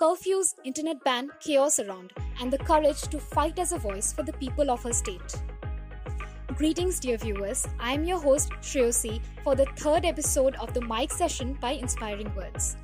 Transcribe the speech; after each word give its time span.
curfews, 0.00 0.54
internet 0.64 1.02
ban, 1.02 1.28
chaos 1.40 1.80
around, 1.80 2.12
and 2.40 2.52
the 2.52 2.58
courage 2.58 3.02
to 3.02 3.18
fight 3.18 3.58
as 3.58 3.72
a 3.72 3.78
voice 3.78 4.12
for 4.12 4.22
the 4.22 4.32
people 4.34 4.70
of 4.70 4.80
her 4.84 4.92
state. 4.92 5.34
Greetings, 6.54 7.00
dear 7.00 7.16
viewers. 7.16 7.66
I 7.80 7.94
am 7.94 8.04
your 8.04 8.20
host, 8.20 8.50
Shreyosi, 8.62 9.20
for 9.42 9.56
the 9.56 9.66
third 9.76 10.04
episode 10.04 10.54
of 10.56 10.72
the 10.72 10.82
Mic 10.82 11.10
Session 11.10 11.54
by 11.60 11.72
Inspiring 11.72 12.32
Words. 12.36 12.76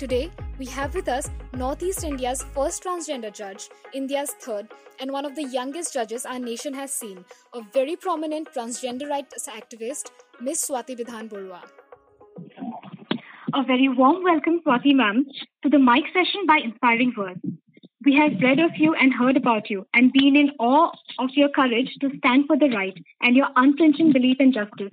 Today, 0.00 0.28
we 0.58 0.66
have 0.66 0.92
with 0.94 1.08
us 1.08 1.30
Northeast 1.54 2.02
India's 2.02 2.42
first 2.52 2.82
transgender 2.82 3.32
judge, 3.32 3.68
India's 3.94 4.32
third, 4.32 4.66
and 4.98 5.12
one 5.12 5.24
of 5.24 5.36
the 5.36 5.44
youngest 5.44 5.94
judges 5.94 6.26
our 6.26 6.40
nation 6.40 6.74
has 6.74 6.92
seen, 6.92 7.24
a 7.54 7.62
very 7.72 7.94
prominent 7.94 8.52
transgender 8.52 9.08
rights 9.08 9.48
activist, 9.48 10.10
Miss 10.40 10.68
Swati 10.68 10.98
Bidhan 10.98 11.28
Baruah. 11.28 11.85
A 13.56 13.62
very 13.62 13.88
warm 13.88 14.22
welcome, 14.22 14.60
Swati 14.60 14.94
ma'am, 14.94 15.24
to 15.62 15.70
the 15.70 15.78
mic 15.78 16.04
session 16.12 16.44
by 16.46 16.58
Inspiring 16.62 17.14
Words. 17.16 17.40
We 18.04 18.14
have 18.16 18.42
read 18.42 18.58
of 18.58 18.72
you 18.76 18.92
and 18.92 19.14
heard 19.14 19.38
about 19.38 19.70
you 19.70 19.86
and 19.94 20.12
been 20.12 20.36
in 20.36 20.50
awe 20.58 20.90
of 21.18 21.30
your 21.32 21.48
courage 21.48 21.90
to 22.02 22.10
stand 22.18 22.44
for 22.48 22.58
the 22.58 22.68
right 22.68 22.92
and 23.22 23.34
your 23.34 23.48
unflinching 23.56 24.12
belief 24.12 24.36
in 24.40 24.52
justice. 24.52 24.92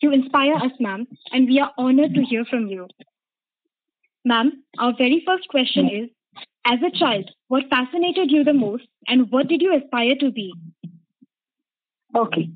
You 0.00 0.12
inspire 0.12 0.54
us, 0.54 0.70
ma'am, 0.78 1.08
and 1.32 1.48
we 1.48 1.58
are 1.58 1.72
honored 1.76 2.14
to 2.14 2.22
hear 2.22 2.44
from 2.44 2.68
you. 2.68 2.86
Ma'am, 4.24 4.62
our 4.78 4.94
very 4.96 5.24
first 5.26 5.48
question 5.48 5.88
is 5.88 6.08
As 6.64 6.78
a 6.86 6.96
child, 6.96 7.28
what 7.48 7.68
fascinated 7.68 8.30
you 8.30 8.44
the 8.44 8.52
most 8.52 8.84
and 9.08 9.28
what 9.32 9.48
did 9.48 9.60
you 9.60 9.74
aspire 9.74 10.14
to 10.20 10.30
be? 10.30 10.54
Okay. 12.14 12.48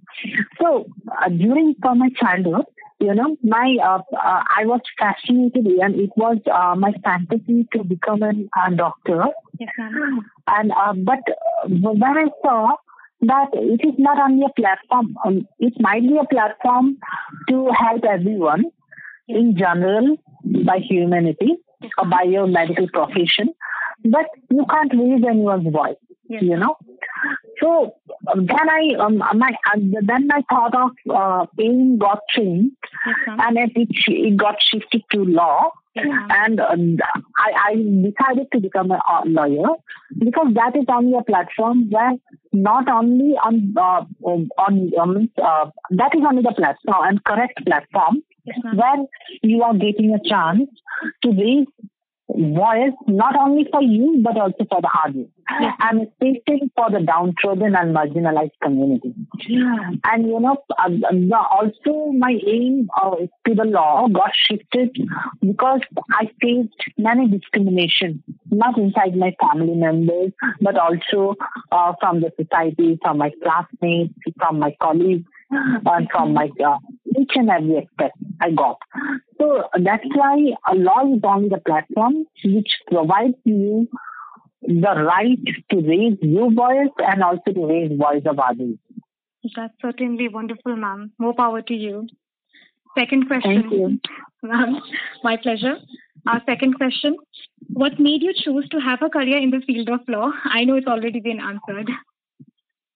So, 0.62 0.86
uh, 1.20 1.28
during 1.30 1.74
for 1.82 1.96
my 1.96 2.10
childhood, 2.10 2.66
you 3.00 3.14
know, 3.14 3.36
my 3.42 3.76
uh, 3.82 4.00
uh, 4.16 4.42
I 4.56 4.64
was 4.64 4.80
fascinated 4.98 5.66
and 5.66 5.94
it 5.94 6.10
was 6.16 6.38
uh, 6.52 6.74
my 6.76 6.92
fantasy 7.04 7.66
to 7.72 7.84
become 7.84 8.22
a 8.22 8.74
doctor. 8.74 9.24
Yes, 9.58 9.70
ma'am. 9.78 10.20
And 10.48 10.72
uh, 10.72 10.94
but 10.94 11.20
uh, 11.28 11.68
when 11.68 12.02
I 12.02 12.26
saw 12.42 12.76
that 13.22 13.48
it 13.52 13.86
is 13.86 13.94
not 13.98 14.18
only 14.18 14.46
a 14.46 14.60
platform, 14.60 15.16
um, 15.24 15.46
it 15.58 15.74
might 15.80 16.02
be 16.02 16.18
a 16.20 16.26
platform 16.26 16.98
to 17.48 17.70
help 17.78 18.04
everyone 18.04 18.64
in 19.28 19.56
general 19.56 20.16
by 20.64 20.78
humanity 20.78 21.56
or 21.98 22.06
by 22.06 22.22
your 22.22 22.46
medical 22.46 22.88
profession, 22.88 23.48
but 24.04 24.26
you 24.50 24.64
can't 24.68 24.92
raise 24.92 25.22
anyone's 25.28 25.72
voice. 25.72 25.96
Yes. 26.28 26.42
You 26.42 26.56
know, 26.56 26.76
so 27.60 27.94
then 28.36 28.70
I 28.70 28.94
um, 29.00 29.18
my 29.18 29.50
uh, 29.72 29.78
then 30.02 30.26
my 30.26 30.42
thought 30.48 30.74
of 30.74 30.90
uh, 31.10 31.46
aim 31.60 31.98
got 31.98 32.20
changed, 32.30 32.76
ma'am. 33.26 33.38
and 33.40 33.58
it, 33.58 33.88
it, 34.06 34.36
got 34.36 34.56
shifted 34.60 35.02
to 35.12 35.24
law 35.24 35.70
ma'am. 35.96 36.26
and 36.30 36.60
uh, 36.60 37.20
I, 37.38 37.70
I 37.70 37.74
decided 37.74 38.48
to 38.52 38.60
become 38.60 38.90
a 38.90 38.96
uh, 39.10 39.22
lawyer 39.24 39.68
because 40.18 40.48
that 40.54 40.76
is 40.76 40.84
only 40.88 41.16
a 41.16 41.22
platform 41.22 41.90
where 41.90 42.12
not 42.52 42.88
only 42.88 43.34
on 43.44 43.74
uh, 43.76 44.04
on 44.24 44.92
um, 45.00 45.30
uh, 45.42 45.70
that 45.90 46.14
is 46.14 46.22
only 46.28 46.42
the 46.42 46.54
platform 46.56 47.08
and 47.08 47.24
correct 47.24 47.64
platform 47.64 48.22
ma'am. 48.46 48.76
where 48.76 49.06
you 49.42 49.62
are 49.62 49.74
getting 49.74 50.14
a 50.14 50.28
chance 50.28 50.68
to 51.22 51.30
raise 51.30 51.66
voice 52.28 52.94
not 53.06 53.34
only 53.36 53.66
for 53.72 53.82
you 53.82 54.20
but 54.22 54.36
also 54.36 54.64
for 54.70 54.80
the 54.80 54.88
hardest 54.88 55.30
I'm 55.48 56.06
speaking 56.16 56.70
for 56.76 56.90
the 56.90 57.00
downtrodden 57.00 57.74
and 57.74 57.96
marginalized 57.96 58.52
community. 58.62 59.14
Yeah. 59.48 59.90
And 60.04 60.26
you 60.26 60.40
know, 60.40 60.62
uh, 60.78 61.44
also 61.50 62.12
my 62.12 62.38
aim 62.46 62.88
uh, 63.00 63.16
to 63.46 63.54
the 63.54 63.64
law 63.64 64.06
got 64.08 64.30
shifted 64.34 64.96
because 65.40 65.80
I 66.10 66.30
faced 66.40 66.74
many 66.98 67.28
discrimination, 67.28 68.22
not 68.50 68.78
inside 68.78 69.16
my 69.16 69.34
family 69.40 69.74
members, 69.74 70.32
but 70.60 70.76
also 70.76 71.36
uh, 71.72 71.94
from 72.00 72.20
the 72.20 72.30
society, 72.38 72.98
from 73.02 73.18
my 73.18 73.30
classmates, 73.42 74.14
from 74.38 74.58
my 74.58 74.76
colleagues, 74.80 75.24
and 75.50 76.08
from 76.10 76.34
my 76.34 76.50
uh, 76.64 76.78
each 77.18 77.32
and 77.36 77.48
every 77.48 77.78
aspect 77.78 78.16
I 78.40 78.50
got. 78.50 78.78
So 79.38 79.64
that's 79.82 80.04
why 80.14 80.36
a 80.70 80.74
law 80.74 81.14
is 81.14 81.20
on 81.22 81.48
the 81.48 81.58
platform 81.64 82.26
which 82.44 82.70
provides 82.90 83.34
you 83.44 83.88
the 84.62 85.04
right 85.04 85.38
to 85.70 85.76
raise 85.80 86.18
your 86.20 86.52
voice 86.52 86.90
and 86.98 87.22
also 87.22 87.52
to 87.52 87.66
raise 87.66 87.96
voice 87.96 88.22
of 88.26 88.38
others. 88.38 88.76
That's 89.54 89.74
certainly 89.80 90.28
wonderful, 90.28 90.76
ma'am. 90.76 91.12
More 91.18 91.34
power 91.34 91.62
to 91.62 91.74
you. 91.74 92.08
Second 92.98 93.28
question. 93.28 93.62
Thank 93.62 93.72
you. 93.72 94.00
Ma'am, 94.42 94.80
my 95.22 95.36
pleasure. 95.36 95.76
Our 96.26 96.42
second 96.44 96.74
question. 96.74 97.16
What 97.68 98.00
made 98.00 98.22
you 98.22 98.32
choose 98.34 98.68
to 98.70 98.80
have 98.80 99.02
a 99.02 99.08
career 99.08 99.38
in 99.38 99.50
the 99.50 99.60
field 99.66 99.88
of 99.88 100.00
law? 100.08 100.32
I 100.44 100.64
know 100.64 100.74
it's 100.74 100.86
already 100.86 101.20
been 101.20 101.40
answered. 101.40 101.88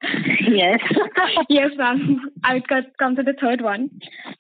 Yes. 0.48 0.80
yes, 1.48 1.70
ma'am. 1.76 2.20
I 2.44 2.54
would 2.54 2.68
co- 2.68 2.82
come 2.98 3.16
to 3.16 3.22
the 3.22 3.34
third 3.40 3.60
one. 3.62 3.88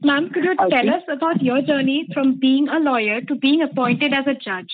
Ma'am, 0.02 0.30
could 0.32 0.44
you 0.44 0.54
Okay. 0.60 0.68
tell 0.70 0.90
us 0.94 1.02
about 1.08 1.42
your 1.42 1.62
journey 1.62 2.08
from 2.12 2.38
being 2.38 2.68
a 2.68 2.78
lawyer 2.78 3.20
to 3.22 3.34
being 3.36 3.62
appointed 3.62 4.12
as 4.12 4.26
a 4.26 4.34
judge? 4.34 4.72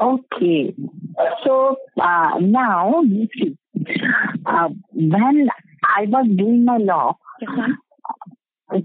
okay. 0.00 0.74
So 1.44 1.76
uh, 2.00 2.38
now 2.40 3.02
uh, 4.46 4.68
when 4.92 5.48
I 5.96 6.06
was 6.06 6.26
doing 6.36 6.64
my 6.64 6.78
law, 6.78 7.16
Yes, 7.40 7.70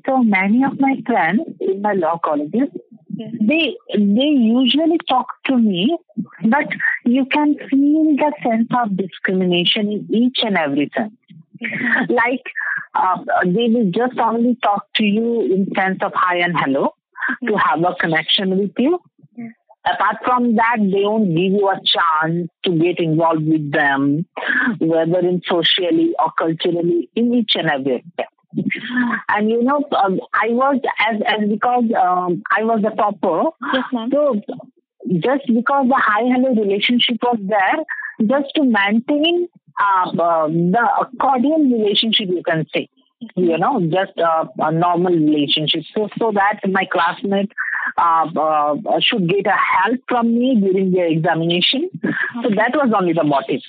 so 0.05 0.23
many 0.23 0.63
of 0.63 0.79
my 0.79 0.95
friends 1.05 1.41
in 1.59 1.81
my 1.81 1.93
law 1.93 2.19
colleges. 2.23 2.69
They 3.19 3.75
they 3.93 4.29
usually 4.57 4.97
talk 5.07 5.27
to 5.45 5.57
me, 5.57 5.97
but 6.45 6.67
you 7.05 7.25
can 7.25 7.55
feel 7.69 8.15
the 8.15 8.31
sense 8.43 8.69
of 8.81 8.95
discrimination 8.95 9.91
in 9.91 10.07
each 10.13 10.39
and 10.43 10.57
every 10.57 10.89
sense. 10.95 11.13
like 12.09 12.43
uh, 12.95 13.17
they 13.45 13.67
will 13.67 13.91
just 13.91 14.17
only 14.17 14.57
talk 14.63 14.85
to 14.95 15.03
you 15.03 15.41
in 15.41 15.67
sense 15.75 15.99
of 16.01 16.13
hi 16.15 16.37
and 16.37 16.57
hello 16.57 16.95
to 17.45 17.57
have 17.57 17.83
a 17.83 17.95
connection 17.95 18.57
with 18.57 18.71
you. 18.77 18.99
Apart 19.85 20.17
from 20.25 20.55
that, 20.55 20.77
they 20.79 21.03
won't 21.03 21.29
give 21.29 21.53
you 21.53 21.69
a 21.69 21.79
chance 21.83 22.49
to 22.63 22.71
get 22.77 22.99
involved 22.99 23.45
with 23.47 23.71
them, 23.71 24.25
whether 24.79 25.19
in 25.19 25.41
socially 25.47 26.13
or 26.19 26.31
culturally, 26.37 27.09
in 27.15 27.33
each 27.33 27.55
and 27.55 27.69
every 27.69 27.95
aspect. 27.95 28.33
And 29.29 29.49
you 29.49 29.63
know, 29.63 29.83
um, 30.03 30.19
I 30.33 30.47
was 30.49 30.79
as 31.07 31.21
as 31.25 31.49
because 31.49 31.85
um, 31.99 32.41
I 32.51 32.63
was 32.63 32.83
a 32.85 32.95
topper, 32.95 33.49
Yes, 33.73 33.83
ma'am. 33.93 34.09
so 34.11 34.41
just 35.19 35.45
because 35.47 35.87
the 35.87 35.95
high 35.95 36.23
hello 36.23 36.53
relationship 36.61 37.17
was 37.21 37.37
there, 37.41 37.83
just 38.27 38.53
to 38.55 38.63
maintain 38.63 39.47
uh, 39.79 40.09
uh, 40.09 40.47
the 40.47 40.87
cordial 41.21 41.59
relationship, 41.59 42.27
you 42.29 42.43
can 42.43 42.65
say, 42.73 42.89
you 43.35 43.57
know, 43.57 43.79
just 43.91 44.17
uh, 44.19 44.45
a 44.59 44.71
normal 44.71 45.13
relationship. 45.13 45.83
So 45.95 46.09
so 46.17 46.31
that 46.33 46.59
my 46.69 46.85
classmate 46.91 47.51
uh, 47.97 48.27
uh, 48.35 48.75
should 48.99 49.27
get 49.29 49.45
a 49.47 49.55
help 49.83 49.99
from 50.07 50.33
me 50.37 50.59
during 50.59 50.91
their 50.91 51.07
examination. 51.07 51.89
So 52.43 52.49
that 52.55 52.71
was 52.73 52.91
only 52.97 53.13
the 53.13 53.23
motive. 53.23 53.61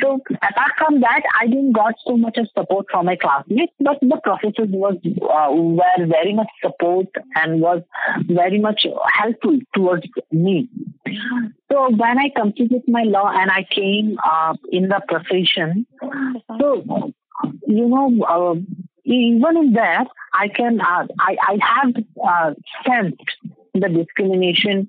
So 0.00 0.20
apart 0.28 0.72
from 0.78 1.00
that, 1.00 1.22
I 1.40 1.46
didn't 1.46 1.72
got 1.72 1.94
so 2.06 2.16
much 2.16 2.36
of 2.38 2.46
support 2.56 2.86
from 2.90 3.06
my 3.06 3.16
classmates, 3.16 3.72
but 3.80 3.98
the 4.00 4.20
professors 4.22 4.68
was 4.68 4.96
uh, 5.04 5.52
were 5.52 6.06
very 6.06 6.32
much 6.32 6.48
support 6.62 7.06
and 7.34 7.60
was 7.60 7.82
very 8.26 8.60
much 8.60 8.86
helpful 9.14 9.58
towards 9.74 10.06
me. 10.30 10.68
So 11.70 11.90
when 11.90 12.18
I 12.18 12.30
completed 12.36 12.82
my 12.86 13.02
law 13.02 13.30
and 13.32 13.50
I 13.50 13.66
came 13.68 14.18
uh, 14.24 14.54
in 14.70 14.88
the 14.88 15.00
profession, 15.08 15.86
so 16.60 17.12
you 17.66 17.88
know, 17.88 18.24
uh, 18.28 18.54
even 19.04 19.56
in 19.56 19.72
that, 19.72 20.06
I 20.32 20.48
can 20.48 20.80
uh, 20.80 21.06
I 21.18 21.36
I 21.42 21.58
have 21.60 21.94
uh, 22.22 22.54
sensed 22.86 23.18
the 23.73 23.89
discrimination 23.89 24.87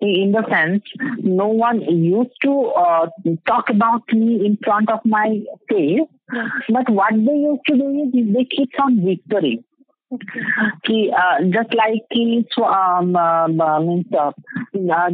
in 0.00 0.32
the 0.32 0.42
sense 0.50 0.84
no 1.18 1.48
one 1.48 1.80
used 1.80 2.36
to 2.42 2.52
uh, 2.82 3.06
talk 3.46 3.68
about 3.70 4.02
me 4.12 4.46
in 4.46 4.56
front 4.64 4.90
of 4.90 5.00
my 5.06 5.40
face, 5.68 6.00
Yes. 6.32 6.46
but 6.68 6.90
what 6.90 7.14
they 7.14 7.36
used 7.42 7.62
to 7.66 7.76
do 7.76 7.86
is 8.04 8.34
they 8.34 8.44
keep 8.44 8.70
on 8.80 9.02
whispering. 9.02 9.64
Okay. 10.12 10.40
कि 10.86 11.10
just 11.54 11.74
like 11.74 12.06
कि 12.12 12.24
means 12.24 12.54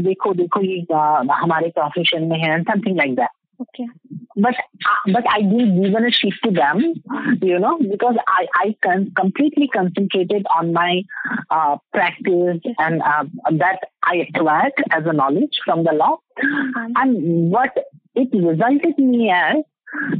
देखो 0.04 0.34
देखो 0.34 0.60
ये 0.60 0.80
uh, 0.92 1.26
हमारे 1.30 1.68
profession 1.68 2.24
में 2.24 2.38
है 2.38 2.62
something 2.62 2.96
like 2.96 3.14
that 3.16 3.28
Okay. 3.62 3.84
but 4.35 4.55
uh, 4.55 5.11
but 5.13 5.23
I 5.29 5.41
did 5.41 5.75
given 5.81 6.05
a 6.05 6.11
shift 6.11 6.37
to 6.43 6.51
them, 6.51 6.93
you 7.41 7.59
know, 7.59 7.77
because 7.79 8.15
I 8.27 8.47
I 8.53 8.75
con- 8.83 9.11
completely 9.15 9.67
concentrated 9.67 10.45
on 10.55 10.73
my 10.73 11.03
uh, 11.49 11.77
practice 11.93 12.61
and 12.77 13.01
uh, 13.01 13.25
that 13.51 13.79
I 14.03 14.27
acquired 14.27 14.73
as 14.91 15.03
a 15.05 15.13
knowledge 15.13 15.59
from 15.65 15.83
the 15.83 15.93
law, 15.93 16.17
Um, 16.41 16.93
and 16.95 17.51
what 17.51 17.71
it 18.15 18.29
resulted 18.33 18.97
me 18.97 19.31
as 19.31 19.57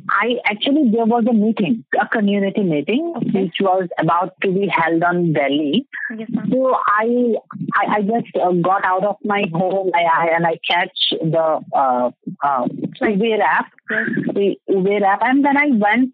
I 0.10 0.36
actually 0.46 0.92
there 0.92 1.06
was 1.06 1.26
a 1.30 1.34
meeting, 1.34 1.86
a 2.00 2.08
community 2.08 2.64
meeting, 2.64 3.14
okay. 3.18 3.44
which 3.44 3.56
was 3.62 3.88
about 4.00 4.34
to 4.42 4.52
be 4.52 4.68
held 4.68 5.04
on 5.04 5.34
Delhi. 5.34 5.88
Yes, 6.18 6.30
so 6.52 6.76
I, 6.88 7.36
I, 7.76 7.98
I 7.98 8.02
just 8.02 8.36
uh, 8.36 8.52
got 8.54 8.84
out 8.84 9.06
of 9.06 9.18
my 9.24 9.44
home 9.54 9.92
I, 9.94 10.04
I, 10.04 10.28
and 10.36 10.46
I 10.46 10.60
catch 10.68 10.98
the 11.12 11.64
uh, 11.74 12.12
uh, 12.44 12.68
Uber 13.02 13.42
app, 13.44 13.72
yes. 13.90 14.08
the 14.34 14.56
Uber 14.68 15.06
app, 15.06 15.22
and 15.22 15.46
then 15.46 15.58
I 15.58 15.68
went 15.68 16.14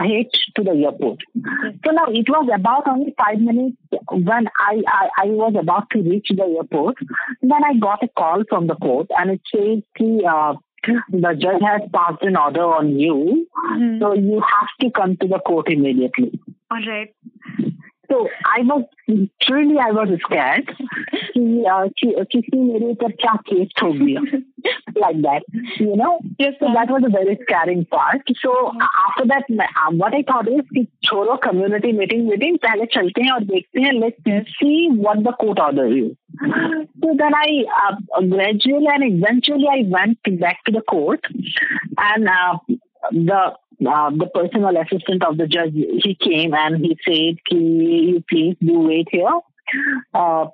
ahead 0.00 0.26
to 0.56 0.62
the 0.62 0.70
airport. 0.70 1.20
Okay. 1.36 1.78
So 1.84 1.92
now 1.92 2.06
it 2.08 2.28
was 2.28 2.48
about 2.54 2.88
only 2.88 3.14
five 3.18 3.38
minutes 3.38 3.76
when 4.10 4.48
I, 4.58 4.82
I, 4.86 5.08
I 5.18 5.26
was 5.26 5.54
about 5.58 5.90
to 5.90 6.00
reach 6.00 6.28
the 6.30 6.44
airport. 6.44 6.96
Then 7.42 7.64
I 7.64 7.74
got 7.78 8.02
a 8.02 8.08
call 8.08 8.44
from 8.48 8.66
the 8.66 8.74
court 8.76 9.08
and 9.10 9.32
it 9.32 9.40
says 9.54 9.82
the 9.98 10.24
uh, 10.26 10.54
the 10.83 11.35
judge 11.39 11.61
has 11.61 11.81
passed 11.93 12.21
an 12.21 12.37
order 12.37 12.63
on 12.63 12.97
you, 12.97 13.47
mm-hmm. 13.71 13.99
so 13.99 14.13
you 14.13 14.41
have 14.41 14.69
to 14.81 14.91
come 14.91 15.17
to 15.17 15.27
the 15.27 15.39
court 15.39 15.69
immediately. 15.69 16.39
All 16.71 16.85
right. 16.85 17.13
So 18.09 18.29
I 18.45 18.61
was 18.61 18.85
truly 19.41 19.77
I 19.77 19.91
was 19.91 20.09
scared 20.25 20.69
कि 21.37 22.13
किसी 22.31 22.57
मेरे 22.57 22.85
ऊपर 22.91 23.11
क्या 23.21 23.33
case 23.49 23.73
ठोक 23.77 23.95
दिया 23.95 24.21
like 25.01 25.21
that 25.23 25.43
you 25.79 25.95
know 25.95 26.19
yes, 26.39 26.53
so 26.59 26.71
that 26.73 26.89
was 26.89 27.03
a 27.05 27.09
very 27.09 27.37
scaring 27.41 27.85
part 27.85 28.21
so 28.41 28.53
after 29.09 29.25
that 29.27 29.43
what 29.97 30.13
I 30.13 30.23
thought 30.29 30.47
is 30.47 30.61
कि 30.75 30.87
छोड़ो 31.03 31.37
community 31.43 31.91
meeting 31.99 32.25
meeting 32.29 32.57
पहले 32.65 32.85
चलते 32.95 33.23
हैं 33.23 33.31
और 33.31 33.43
देखते 33.51 33.81
हैं 33.81 33.93
let's 33.99 34.55
see 34.61 34.77
what 35.07 35.23
the 35.27 35.33
court 35.43 35.59
order 35.67 35.87
is 35.87 36.11
so 37.00 37.14
then 37.16 37.34
I 37.34 37.64
uh, 37.88 38.20
gradually 38.22 38.86
and 38.86 39.04
eventually 39.04 39.66
I 39.70 39.84
went 39.86 40.18
back 40.40 40.64
to 40.64 40.72
the 40.72 40.82
court 40.82 41.20
and 41.98 42.28
uh, 42.28 42.58
the 43.10 43.52
uh, 43.86 44.10
the 44.10 44.26
personal 44.32 44.76
assistant 44.76 45.24
of 45.24 45.36
the 45.36 45.46
judge, 45.46 45.72
he 45.74 46.16
came 46.20 46.54
and 46.54 46.84
he 46.84 46.96
said, 47.04 47.38
you 47.50 48.22
please 48.28 48.56
do 48.60 48.80
wait 48.80 49.08
here. 49.10 49.40
Uh, 50.14 50.46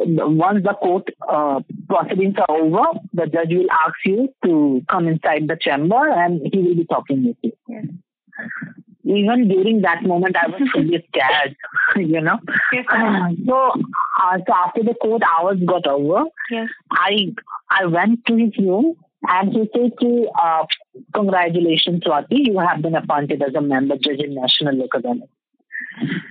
once 0.00 0.62
the 0.62 0.74
court 0.74 1.08
uh, 1.28 1.60
proceedings 1.88 2.36
are 2.48 2.56
over, 2.56 3.00
the 3.12 3.26
judge 3.26 3.48
will 3.50 3.70
ask 3.70 3.94
you 4.04 4.32
to 4.44 4.82
come 4.88 5.08
inside 5.08 5.48
the 5.48 5.56
chamber 5.60 6.08
and 6.08 6.40
he 6.52 6.58
will 6.60 6.76
be 6.76 6.86
talking 6.86 7.26
with 7.26 7.36
you. 7.42 7.52
Yes. 7.68 7.84
Even 9.08 9.48
during 9.48 9.80
that 9.82 10.02
moment, 10.02 10.36
I 10.36 10.48
was 10.48 10.68
really 10.74 11.04
scared, 11.08 11.56
you 11.96 12.20
know. 12.20 12.38
Yes, 12.72 12.84
uh, 12.90 13.30
so, 13.46 13.72
uh, 14.22 14.38
so 14.46 14.52
after 14.54 14.82
the 14.82 14.94
court 15.00 15.22
hours 15.38 15.58
got 15.66 15.86
over, 15.86 16.24
yes. 16.50 16.68
I 16.90 17.34
I 17.70 17.86
went 17.86 18.26
to 18.26 18.36
his 18.36 18.56
room 18.58 18.96
and 19.26 19.52
he 19.52 19.68
said, 19.74 19.92
to 20.00 20.28
uh, 20.40 20.64
Congratulations, 21.14 22.02
Swati, 22.04 22.46
you 22.46 22.58
have 22.58 22.82
been 22.82 22.94
appointed 22.94 23.42
as 23.42 23.54
a 23.54 23.60
member 23.60 23.96
judge 23.96 24.20
in 24.20 24.34
National 24.34 24.76
Lok 24.76 24.90
Adalat. 24.94 25.28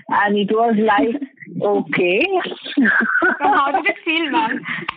And 0.09 0.37
it 0.37 0.49
was 0.51 0.75
like, 0.77 1.15
okay. 1.61 2.27
how 3.39 3.71
did 3.71 3.85
it 3.87 3.95
feel, 4.05 4.29
ma'am? 4.31 4.61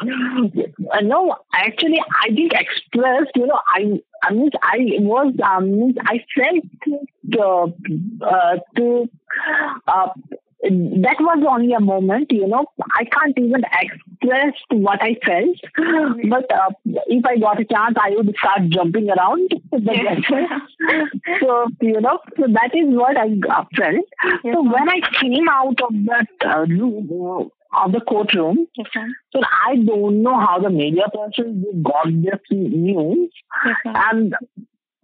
Uh, 0.00 1.00
no, 1.00 1.36
actually, 1.52 2.00
I 2.22 2.28
didn't 2.28 2.52
express. 2.54 3.24
You 3.34 3.46
know, 3.46 3.60
I 3.68 4.00
I 4.22 4.32
mean, 4.32 4.50
I 4.62 4.76
was 5.00 5.34
um, 5.44 5.94
I 6.06 6.24
felt 6.34 6.64
uh, 7.38 8.24
uh, 8.24 8.58
to 8.76 9.08
uh, 9.86 10.08
that 10.62 11.16
was 11.20 11.44
only 11.48 11.72
a 11.72 11.80
moment, 11.80 12.32
you 12.32 12.46
know. 12.48 12.66
I 12.94 13.04
can't 13.04 13.38
even 13.38 13.62
express 13.80 14.54
what 14.70 15.00
I 15.00 15.16
felt. 15.24 15.56
But 16.28 16.50
uh, 16.52 16.70
if 17.06 17.24
I 17.24 17.38
got 17.38 17.60
a 17.60 17.64
chance, 17.64 17.96
I 18.00 18.10
would 18.16 18.34
start 18.36 18.68
jumping 18.70 19.08
around. 19.08 19.52
so, 21.40 21.68
you 21.80 22.00
know, 22.00 22.18
so 22.36 22.46
that 22.48 22.70
is 22.74 22.86
what 22.88 23.16
I 23.16 23.28
felt. 23.76 24.04
So 24.42 24.62
when 24.62 24.88
I 24.88 25.00
came 25.20 25.48
out 25.48 25.80
of 25.80 25.94
that 26.06 26.28
uh, 26.44 26.60
room, 26.66 27.50
of 27.76 27.92
the 27.92 28.00
courtroom. 28.00 28.66
so 28.76 29.40
I 29.66 29.76
don't 29.76 30.22
know 30.22 30.38
how 30.38 30.58
the 30.60 30.70
media 30.70 31.04
person 31.12 31.82
got 31.82 32.06
this 32.06 32.40
news. 32.50 33.30
and 33.84 34.34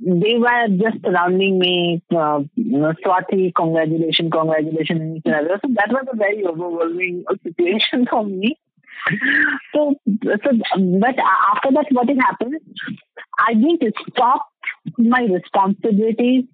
they 0.01 0.35
were 0.39 0.69
just 0.69 1.03
surrounding 1.05 1.59
me, 1.59 2.03
uh, 2.11 2.41
Swati, 2.59 3.55
congratulations, 3.55 4.31
congratulations, 4.33 5.01
and 5.01 5.17
each 5.17 5.27
other. 5.27 5.61
So 5.65 5.73
that 5.75 5.89
was 5.91 6.07
a 6.13 6.17
very 6.17 6.45
overwhelming 6.45 7.25
situation 7.43 8.07
for 8.11 8.25
me. 8.25 8.59
So, 9.75 9.95
so, 10.07 10.51
but 11.01 11.15
after 11.55 11.71
that, 11.73 11.87
what 11.91 12.09
has 12.09 12.19
happened? 12.19 12.61
I 13.39 13.55
didn't 13.55 13.95
stop 14.11 14.47
my 14.99 15.23
responsibilities 15.23 16.45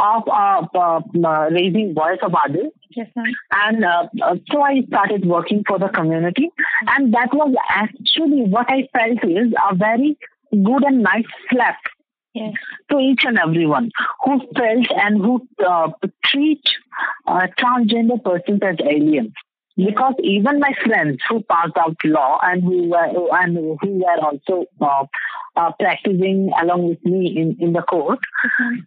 of 0.00 0.22
uh, 0.28 0.66
uh, 0.74 1.48
raising 1.50 1.94
voice 1.94 2.18
of 2.22 2.34
others. 2.34 2.72
Yes, 2.90 3.08
and 3.52 3.84
uh, 3.84 4.08
so 4.50 4.62
I 4.62 4.82
started 4.88 5.26
working 5.26 5.62
for 5.66 5.78
the 5.78 5.88
community, 5.88 6.50
and 6.86 7.12
that 7.14 7.32
was 7.32 7.54
actually 7.68 8.44
what 8.44 8.66
I 8.70 8.88
felt 8.92 9.24
is 9.24 9.52
a 9.70 9.74
very 9.74 10.18
good 10.50 10.84
and 10.84 11.02
nice 11.02 11.26
slap 11.50 11.76
Yes. 12.34 12.54
To 12.90 12.98
each 12.98 13.24
and 13.24 13.38
everyone 13.38 13.90
who 14.24 14.38
felt 14.56 14.86
and 14.96 15.18
who 15.18 15.46
uh, 15.66 15.88
treat 16.24 16.62
uh, 17.26 17.46
transgender 17.58 18.22
persons 18.22 18.60
as 18.62 18.76
aliens. 18.80 19.32
Because 19.76 20.14
even 20.22 20.58
my 20.58 20.72
friends 20.84 21.20
who 21.28 21.42
passed 21.44 21.76
out 21.76 21.96
law 22.04 22.38
and 22.42 22.62
who 22.62 22.88
were 22.90 23.28
and 23.32 23.56
who 23.56 23.78
were 23.82 24.18
also 24.20 24.66
uh, 24.80 25.04
uh 25.54 25.72
practicing 25.78 26.50
along 26.60 26.88
with 26.88 27.04
me 27.04 27.36
in, 27.36 27.56
in 27.60 27.72
the 27.72 27.82
court, 27.82 28.18
mm-hmm. 28.44 28.80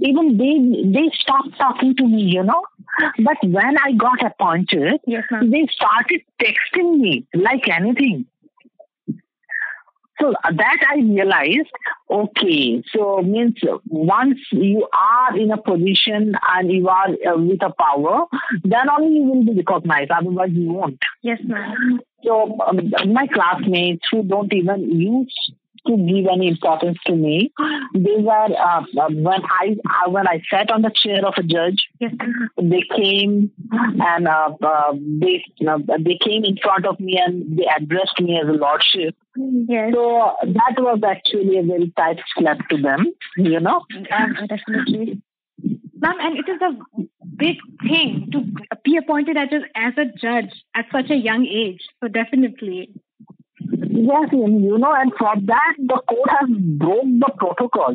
Even 0.00 0.36
they 0.36 0.90
they 0.92 1.10
stopped 1.14 1.56
talking 1.58 1.94
to 1.96 2.06
me, 2.06 2.22
you 2.22 2.42
know. 2.42 2.62
But 3.24 3.36
when 3.42 3.78
I 3.78 3.92
got 3.92 4.24
appointed, 4.24 5.00
yes, 5.06 5.24
they 5.30 5.66
started 5.70 6.22
texting 6.40 6.98
me 6.98 7.26
like 7.34 7.68
anything. 7.68 8.26
So 10.20 10.32
that 10.44 10.76
I 10.88 11.00
realized, 11.00 11.70
okay, 12.08 12.82
so 12.94 13.22
means 13.22 13.58
once 13.88 14.38
you 14.52 14.86
are 14.92 15.36
in 15.36 15.50
a 15.50 15.56
position 15.56 16.34
and 16.48 16.70
you 16.70 16.88
are 16.88 17.08
uh, 17.08 17.38
with 17.38 17.60
a 17.62 17.72
power, 17.76 18.26
then 18.62 18.88
only 18.90 19.16
you 19.16 19.22
will 19.22 19.44
be 19.44 19.54
recognized. 19.64 20.12
Otherwise, 20.12 20.50
you 20.52 20.72
won't. 20.72 21.02
Yes, 21.22 21.40
ma'am. 21.44 22.00
So 22.24 22.56
um, 22.68 22.92
my 23.12 23.26
classmates 23.26 24.06
who 24.12 24.22
don't 24.22 24.52
even 24.52 25.00
use 25.00 25.34
to 25.86 25.96
give 25.96 26.26
any 26.32 26.48
importance 26.48 26.98
to 27.06 27.14
me. 27.14 27.52
They 27.94 28.16
were 28.18 28.48
uh, 28.56 28.82
when 28.94 29.42
I 29.60 29.76
uh, 29.88 30.10
when 30.10 30.26
I 30.26 30.40
sat 30.50 30.70
on 30.70 30.82
the 30.82 30.92
chair 30.94 31.26
of 31.26 31.34
a 31.36 31.42
judge. 31.42 31.88
They 32.00 32.82
came 32.96 33.50
and 33.72 34.28
uh, 34.28 34.50
uh 34.62 34.92
they 34.92 35.44
they 35.60 36.18
came 36.22 36.44
in 36.44 36.56
front 36.62 36.86
of 36.86 37.00
me 37.00 37.20
and 37.24 37.58
they 37.58 37.66
addressed 37.76 38.20
me 38.20 38.38
as 38.40 38.48
a 38.48 38.52
lordship. 38.52 39.16
Yes. 39.36 39.92
So 39.94 40.34
that 40.42 40.74
was 40.78 41.00
actually 41.06 41.58
a 41.58 41.62
very 41.62 41.92
tight 41.96 42.20
slap 42.36 42.68
to 42.68 42.76
them, 42.76 43.12
you 43.36 43.60
know. 43.60 43.82
definitely. 44.48 45.22
Ma'am, 46.02 46.16
and 46.20 46.36
it 46.36 46.48
is 46.48 46.60
a 46.60 47.22
big 47.36 47.56
thing 47.82 48.28
to 48.32 48.40
be 48.84 48.96
appointed 48.96 49.36
as 49.36 49.48
a, 49.52 49.78
as 49.78 49.94
a 49.96 50.06
judge 50.18 50.52
at 50.74 50.86
such 50.90 51.10
a 51.10 51.14
young 51.14 51.46
age. 51.46 51.80
So 52.02 52.08
definitely. 52.08 52.90
Yes, 53.94 54.28
you 54.32 54.78
know, 54.78 54.94
and 54.94 55.12
for 55.18 55.34
that, 55.44 55.74
the 55.78 56.00
court 56.08 56.30
has 56.30 56.48
broke 56.48 57.04
the 57.04 57.30
protocol. 57.36 57.94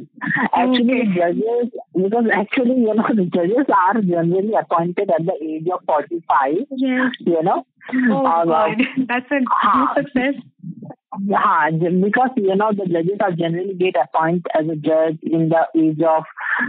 Actually, 0.53 1.01
okay. 1.01 1.15
judges, 1.15 1.71
because 1.95 2.25
actually, 2.31 2.75
you 2.81 2.93
know, 2.93 3.07
the 3.15 3.25
judges 3.25 3.65
are 3.73 4.01
generally 4.01 4.53
appointed 4.59 5.09
at 5.09 5.25
the 5.25 5.33
age 5.41 5.67
of 5.73 5.81
45. 5.87 6.67
Yes. 6.69 7.13
You 7.19 7.41
know? 7.41 7.65
Oh, 8.11 8.25
uh, 8.25 8.45
God. 8.45 8.81
That's 9.07 9.31
a 9.31 9.39
huge 9.39 9.89
success. 9.95 10.33
Yeah, 11.25 11.71
because 11.71 12.29
you 12.35 12.55
know 12.55 12.71
the 12.73 12.85
judges 12.85 13.17
are 13.21 13.31
generally 13.31 13.73
get 13.73 13.95
appointed 13.95 14.45
as 14.53 14.67
a 14.67 14.75
judge 14.75 15.17
in 15.23 15.49
the 15.49 15.65
age 15.75 16.01
of 16.01 16.25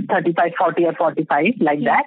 35, 0.09 0.53
40 0.59 0.85
or 0.87 0.95
45 0.95 1.45
like 1.61 1.81
that. 1.85 2.05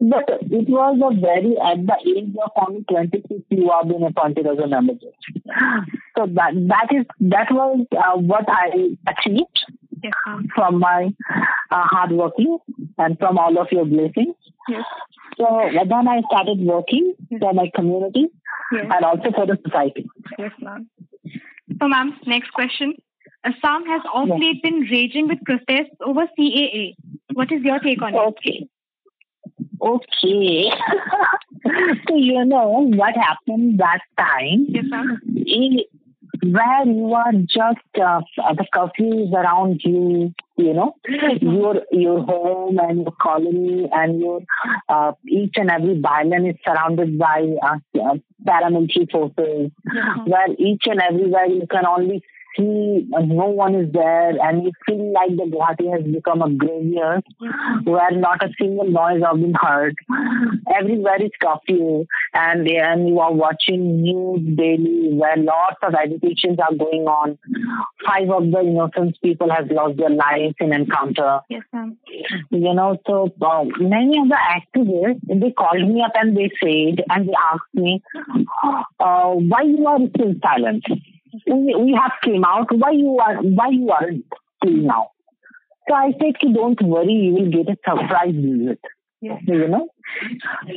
But 0.00 0.28
it 0.28 0.68
was 0.68 0.98
a 1.02 1.20
very, 1.20 1.56
at 1.58 1.84
the 1.84 1.96
age 2.06 2.34
of 2.42 2.50
only 2.56 2.84
26, 2.88 3.42
you 3.50 3.70
are 3.70 3.84
being 3.84 4.04
appointed 4.04 4.46
as 4.46 4.58
a 4.58 4.68
member 4.68 4.94
judge. 4.94 5.44
So 6.16 6.26
that, 6.26 6.52
that 6.54 6.88
is, 6.92 7.06
that 7.20 7.50
was 7.50 7.84
uh, 7.92 8.16
what 8.16 8.44
I 8.48 8.96
achieved 9.08 9.64
yes. 10.02 10.12
from 10.54 10.78
my 10.78 11.12
uh, 11.70 11.82
hard 11.82 12.12
working 12.12 12.58
and 12.98 13.18
from 13.18 13.38
all 13.38 13.58
of 13.58 13.68
your 13.72 13.84
blessings. 13.84 14.36
Yes. 14.68 14.84
So 15.36 15.68
then 15.72 16.08
I 16.08 16.22
started 16.30 16.60
working 16.60 17.14
yes. 17.30 17.40
for 17.40 17.52
my 17.52 17.70
community 17.74 18.26
and 18.70 19.04
also 19.04 19.30
for 19.34 19.46
the 19.46 19.58
society. 19.64 20.08
Yes, 20.38 20.52
ma'am. 20.60 20.88
So, 21.80 21.88
ma'am, 21.88 22.18
next 22.26 22.52
question. 22.52 22.94
Assam 23.44 23.84
has 23.86 24.02
of 24.14 24.28
late 24.28 24.62
been 24.62 24.80
raging 24.90 25.28
with 25.28 25.38
protests 25.44 25.96
over 26.04 26.26
CAA. 26.38 26.94
What 27.32 27.52
is 27.52 27.62
your 27.62 27.78
take 27.78 28.02
on 28.02 28.14
okay. 28.14 28.26
it? 28.26 28.28
Okay. 28.28 28.68
Okay. 29.80 30.70
so 32.08 32.14
you 32.14 32.44
know 32.44 32.88
what 32.94 33.14
happened 33.16 33.78
that 33.80 34.00
time? 34.16 34.66
Yes, 34.68 34.84
sir. 34.90 35.84
where 36.42 36.86
you 36.86 37.12
are 37.14 37.32
just 37.32 38.02
uh, 38.02 38.20
the 38.56 38.64
curfew 38.72 39.24
is 39.24 39.32
around 39.32 39.80
you 39.84 40.32
you 40.56 40.72
know 40.72 40.94
your 41.40 41.82
your 41.90 42.22
home 42.22 42.78
and 42.78 43.02
your 43.02 43.12
colony 43.20 43.88
and 43.92 44.20
your 44.20 44.40
uh, 44.88 45.12
each 45.26 45.54
and 45.56 45.70
every 45.70 46.00
island 46.04 46.48
is 46.48 46.56
surrounded 46.64 47.18
by 47.18 47.46
uh, 47.62 47.76
uh, 48.00 48.14
paramilitary 48.46 49.10
forces 49.10 49.70
where 50.26 50.48
each 50.58 50.84
and 50.86 51.00
everywhere 51.00 51.46
you 51.46 51.66
can 51.68 51.86
only 51.86 52.22
see 52.56 53.06
no 53.10 53.46
one 53.46 53.74
is 53.74 53.92
there 53.92 54.30
and 54.40 54.64
you 54.64 54.72
feel 54.86 55.12
like 55.12 55.30
the 55.30 55.44
Guwahati 55.44 55.92
has 55.92 56.04
become 56.12 56.42
a 56.42 56.50
graveyard 56.50 57.24
where 57.84 58.10
not 58.12 58.42
a 58.42 58.48
single 58.60 58.90
noise 58.90 59.22
has 59.24 59.40
been 59.40 59.54
heard. 59.54 59.96
Everywhere 60.74 61.22
is 61.22 61.30
curfew 61.40 62.06
and, 62.34 62.68
and 62.68 63.08
you 63.08 63.20
are 63.20 63.32
watching 63.32 64.02
news 64.02 64.56
daily 64.56 65.10
where 65.12 65.36
lots 65.36 65.76
of 65.82 65.94
agitations 65.94 66.58
are 66.58 66.74
going 66.74 67.06
on. 67.06 67.38
Five 68.06 68.30
of 68.30 68.50
the 68.50 68.60
innocent 68.60 69.18
people 69.22 69.50
have 69.50 69.70
lost 69.70 69.96
their 69.98 70.10
lives 70.10 70.54
in 70.60 70.72
encounter. 70.72 71.40
Yes, 71.48 71.62
ma'am. 71.72 71.96
You 72.50 72.74
know, 72.74 72.98
so 73.06 73.32
uh, 73.42 73.64
many 73.78 74.18
of 74.18 74.28
the 74.28 74.36
activists, 74.36 75.20
they 75.28 75.50
called 75.52 75.88
me 75.88 76.02
up 76.02 76.12
and 76.14 76.36
they 76.36 76.50
said, 76.62 77.04
and 77.10 77.28
they 77.28 77.34
asked 77.52 77.74
me, 77.74 78.02
uh, 79.00 79.30
why 79.32 79.62
you 79.62 79.86
are 79.86 79.98
still 80.14 80.34
silent? 80.42 80.84
We, 81.46 81.74
we 81.74 81.98
have 82.00 82.12
came 82.22 82.44
out. 82.44 82.66
Why 82.70 82.90
you 82.90 83.18
are 83.18 83.36
why 83.36 83.68
you 83.70 83.90
aren't 83.90 84.24
till 84.64 84.76
now? 84.76 85.10
So 85.88 85.94
I 85.94 86.12
said, 86.20 86.38
to 86.40 86.52
don't 86.52 86.80
worry, 86.82 87.12
you 87.12 87.32
will 87.32 87.50
get 87.50 87.68
a 87.68 87.76
surprise 87.88 88.34
visit. 88.34 88.80
Yes. 89.20 89.42
You 89.46 89.68
know. 89.68 89.88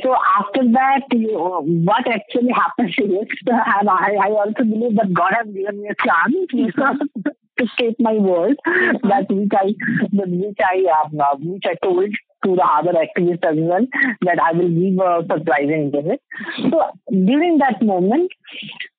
So 0.02 0.16
after 0.38 0.64
that, 0.72 1.02
you, 1.12 1.38
what 1.84 2.08
actually 2.08 2.52
happened 2.52 2.94
is, 2.98 3.28
and 3.46 3.88
I, 3.88 4.14
I 4.20 4.30
also 4.30 4.64
believe 4.64 4.96
that 4.96 5.12
God 5.12 5.32
has 5.36 5.46
given 5.46 5.82
me 5.82 5.88
a 5.88 6.06
chance 6.06 6.34
to 7.58 7.66
state 7.74 7.96
my 8.00 8.14
word 8.14 8.56
that 8.64 9.26
which 9.28 9.52
I 9.52 9.74
that 10.12 10.28
which 10.28 10.58
I 10.60 11.04
um, 11.04 11.20
uh, 11.20 11.36
which 11.38 11.64
I 11.66 11.74
told 11.82 12.14
to 12.44 12.54
the 12.56 12.64
other 12.64 12.92
activists 12.92 13.44
as 13.44 13.56
well 13.58 13.86
that 14.22 14.38
I 14.40 14.52
will 14.52 14.68
give 14.68 14.98
a 14.98 15.24
surprising 15.38 15.90
visit. 15.92 16.20
So 16.70 16.80
during 17.10 17.58
that 17.58 17.82
moment, 17.82 18.30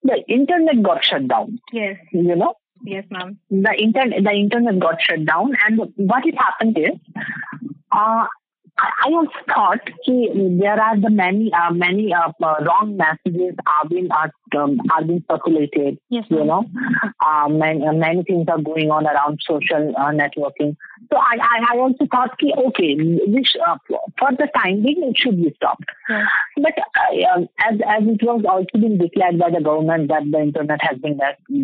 the 0.04 0.24
internet 0.28 0.82
got 0.84 1.04
shut 1.04 1.28
down. 1.28 1.60
Yes. 1.72 1.98
You 2.12 2.36
know, 2.36 2.56
Yes, 2.86 3.06
ma'am. 3.10 3.40
the 3.50 3.74
internet 3.82 4.24
the 4.24 4.32
internet 4.32 4.78
got 4.80 5.02
shut 5.02 5.26
down, 5.26 5.54
and 5.66 5.80
what 5.96 6.26
it 6.26 6.36
happened 6.38 6.78
is, 6.78 7.00
uh, 7.92 8.26
I 8.78 9.12
also 9.12 9.32
thought 9.48 9.80
ki 10.06 10.58
there 10.60 10.82
are 10.82 11.00
the 11.00 11.10
many 11.10 11.52
uh, 11.54 11.72
many 11.72 12.12
uh, 12.12 12.32
wrong 12.42 12.98
messages 12.98 13.56
are 13.68 13.88
being 13.88 14.10
um, 14.58 14.80
are 14.92 15.04
being 15.04 15.24
circulated. 15.30 16.00
Yes, 16.10 16.26
You 16.30 16.44
know, 16.44 16.66
uh, 17.26 17.50
many, 17.50 17.86
uh, 17.86 17.94
many 17.94 18.24
things 18.24 18.48
are 18.50 18.60
going 18.62 18.90
on 18.90 19.06
around 19.06 19.40
social 19.48 19.94
uh, 19.96 20.12
networking. 20.12 20.76
So 21.12 21.18
I, 21.18 21.38
I, 21.40 21.74
I 21.74 21.78
also 21.78 22.08
thought, 22.12 22.38
ki, 22.40 22.54
okay, 22.68 22.96
this, 22.96 23.54
uh, 23.66 23.78
for 24.18 24.32
the 24.32 24.48
time 24.56 24.82
being, 24.82 25.04
it 25.04 25.18
should 25.18 25.38
be 25.38 25.54
stopped. 25.56 25.86
Yes. 26.10 26.26
But 26.58 26.74
uh, 26.78 27.36
um, 27.36 27.50
as 27.60 27.80
as 27.88 28.04
it 28.08 28.24
was 28.24 28.44
also 28.50 28.80
been 28.80 28.98
declared 28.98 29.38
by 29.38 29.52
the 29.52 29.62
government 29.62 30.08
that 30.10 30.24
the 30.32 30.40
internet 30.40 30.80
has 30.82 30.98
been 30.98 31.20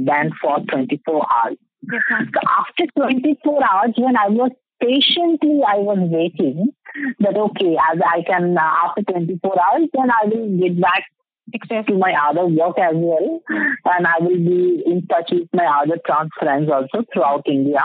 banned 0.06 0.34
for 0.40 0.60
24 0.60 1.16
hours. 1.16 1.58
Yes. 1.92 2.02
So 2.34 2.40
after 2.60 2.86
24 2.98 3.64
hours, 3.64 3.94
when 3.98 4.16
I 4.16 4.28
was 4.28 4.52
patiently, 4.80 5.62
I 5.68 5.78
was 5.78 5.98
waiting 6.02 6.72
that 7.20 7.38
okay, 7.38 7.78
as 7.92 8.00
I 8.06 8.24
can 8.24 8.58
uh, 8.58 8.62
after 8.62 9.04
24 9.04 9.56
hours, 9.60 9.90
then 9.94 10.10
I 10.12 10.28
will 10.28 10.58
get 10.60 10.80
back 10.80 11.04
to 11.88 11.98
my 11.98 12.14
other 12.30 12.46
work 12.46 12.78
as 12.78 12.94
well, 12.94 13.42
and 13.50 14.08
I 14.08 14.20
will 14.20 14.38
be 14.38 14.84
in 14.86 15.08
touch 15.08 15.30
with 15.32 15.50
my 15.54 15.66
other 15.66 16.00
trans 16.06 16.30
friends 16.40 16.70
also 16.70 17.06
throughout 17.12 17.44
India. 17.48 17.84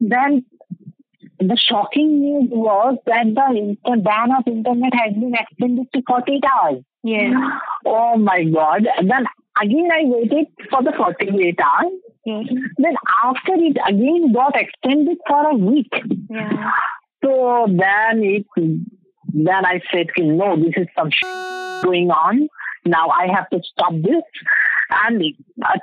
Then 0.00 0.44
the 1.38 1.56
shocking 1.56 2.20
news 2.20 2.48
was 2.50 2.96
that 3.06 3.26
the 3.26 3.96
ban 4.02 4.30
of 4.38 4.46
internet 4.46 4.94
has 4.94 5.12
been 5.14 5.34
extended 5.34 5.86
to 5.92 6.02
48 6.06 6.44
hours. 6.44 6.82
Yes. 7.02 7.34
Oh 7.84 8.16
my 8.16 8.44
God! 8.44 8.86
Then 8.98 9.26
again 9.60 9.88
I 9.92 10.02
waited 10.04 10.46
for 10.70 10.82
the 10.82 10.92
48 10.96 11.58
hours. 11.60 11.92
Yes. 12.24 12.44
Then 12.78 12.94
after 13.22 13.54
it 13.54 13.76
again 13.86 14.32
got 14.32 14.56
extended 14.56 15.18
for 15.28 15.50
a 15.50 15.54
week. 15.54 15.92
Yeah. 16.28 16.70
So 17.26 17.66
then 17.68 18.22
it, 18.22 18.46
then 18.56 19.64
I 19.64 19.80
said, 19.92 20.06
"Okay, 20.10 20.22
no, 20.28 20.56
this 20.56 20.74
is 20.76 20.86
some 20.96 21.10
sh- 21.10 21.24
going 21.82 22.10
on. 22.10 22.48
Now 22.84 23.08
I 23.08 23.26
have 23.34 23.50
to 23.50 23.60
stop 23.64 23.94
this. 23.94 24.22
And 24.90 25.22
at, 25.64 25.82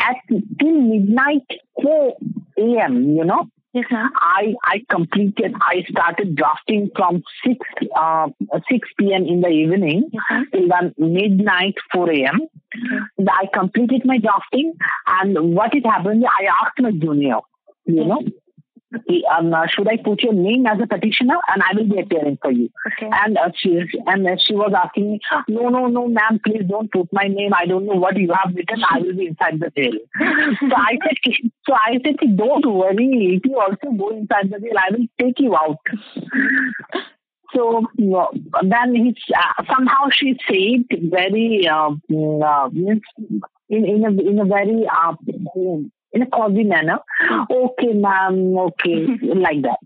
at 0.00 0.16
till 0.60 0.80
midnight 0.80 1.46
4 1.82 2.16
a.m., 2.58 3.16
you 3.16 3.24
know, 3.24 3.48
ma'am. 3.74 4.10
I 4.14 4.54
I 4.62 4.84
completed. 4.88 5.54
I 5.60 5.84
started 5.90 6.36
drafting 6.36 6.90
from 6.94 7.24
6 7.44 7.58
uh, 7.96 8.28
6 8.70 8.88
p.m. 8.98 9.26
in 9.26 9.40
the 9.40 9.48
evening 9.48 10.10
ma'am. 10.30 10.46
till 10.52 10.68
then 10.68 10.94
midnight 10.96 11.74
4 11.92 12.10
a.m. 12.12 12.40
Mm-hmm. 12.76 13.28
I 13.28 13.46
completed 13.52 14.02
my 14.04 14.18
drafting, 14.18 14.74
and 15.08 15.54
what 15.56 15.74
it 15.74 15.84
happened, 15.84 16.24
I 16.24 16.44
asked 16.62 16.80
my 16.80 16.92
junior, 16.92 17.38
you 17.86 18.04
know, 18.04 18.22
um, 19.36 19.52
uh, 19.52 19.66
should 19.66 19.88
I 19.88 19.96
put 19.96 20.22
your 20.22 20.32
name 20.32 20.66
as 20.66 20.78
a 20.82 20.86
petitioner, 20.86 21.36
and 21.48 21.62
I 21.62 21.74
will 21.74 21.88
be 21.88 22.00
appearing 22.00 22.38
for 22.40 22.50
you. 22.50 22.70
Okay. 22.86 23.10
And 23.12 23.36
uh, 23.36 23.50
she 23.56 23.80
and 24.06 24.26
uh, 24.26 24.36
she 24.38 24.54
was 24.54 24.72
asking 24.76 25.12
me, 25.12 25.20
no, 25.48 25.68
no, 25.68 25.86
no, 25.86 26.08
ma'am, 26.08 26.40
please 26.44 26.62
don't 26.68 26.90
put 26.90 27.12
my 27.12 27.24
name. 27.28 27.52
I 27.54 27.66
don't 27.66 27.86
know 27.86 27.94
what 27.96 28.16
you 28.16 28.32
have 28.32 28.54
written. 28.54 28.82
I 28.88 28.98
will 28.98 29.14
be 29.14 29.26
inside 29.26 29.60
the 29.60 29.70
jail. 29.76 29.92
so 30.70 30.74
I 30.76 30.98
said, 31.02 31.50
so 31.66 31.74
I 31.74 31.98
said, 32.04 32.36
don't 32.36 32.66
worry. 32.66 33.36
If 33.36 33.44
you 33.44 33.58
also 33.58 33.96
go 33.96 34.10
inside 34.10 34.50
the 34.50 34.60
jail, 34.60 34.78
I 34.78 34.90
will 34.92 35.06
take 35.20 35.40
you 35.40 35.56
out. 35.56 35.78
So 37.54 37.86
then 38.62 38.94
he 38.94 39.16
uh, 39.34 39.62
somehow 39.72 40.08
she 40.10 40.36
said 40.48 40.98
very 41.10 41.68
uh, 41.68 41.90
mm, 42.10 42.42
uh, 42.42 42.68
in 43.68 43.84
in 43.84 44.04
a 44.04 44.08
in 44.08 44.38
a 44.40 44.44
very 44.44 44.86
in 46.14 46.22
a 46.22 46.26
cozy 46.26 46.64
manner. 46.64 46.98
Okay, 47.50 47.92
ma'am. 47.92 48.56
Okay, 48.56 49.06
like 49.34 49.62
that. 49.62 49.78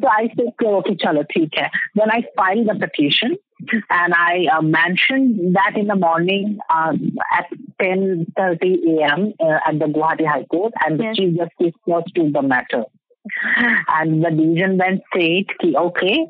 So 0.00 0.08
I 0.08 0.28
said, 0.36 0.52
okay, 0.62 0.94
chalo, 0.96 1.24
theek 1.36 1.50
hai. 1.54 1.70
Then 1.94 2.10
I 2.10 2.22
filed 2.36 2.68
the 2.68 2.74
petition 2.74 3.36
and 3.90 4.14
I 4.14 4.46
uh, 4.56 4.62
mentioned 4.62 5.56
that 5.56 5.76
in 5.76 5.86
the 5.86 5.96
morning 5.96 6.58
uh, 6.70 6.92
at 7.36 7.46
10.30 7.80 9.00
a.m. 9.00 9.32
Uh, 9.40 9.58
at 9.66 9.78
the 9.78 9.86
Guwahati 9.86 10.26
High 10.26 10.44
Court 10.44 10.72
and 10.84 10.98
the 10.98 11.04
Yes. 11.04 11.16
Chief 11.16 11.36
Justice 11.36 11.80
was 11.86 12.04
to 12.14 12.30
the 12.30 12.42
matter. 12.42 12.84
And 13.88 14.24
the 14.24 14.30
division 14.30 14.78
bench 14.78 15.02
said, 15.12 15.46
ki, 15.60 15.76
okay, 15.76 16.26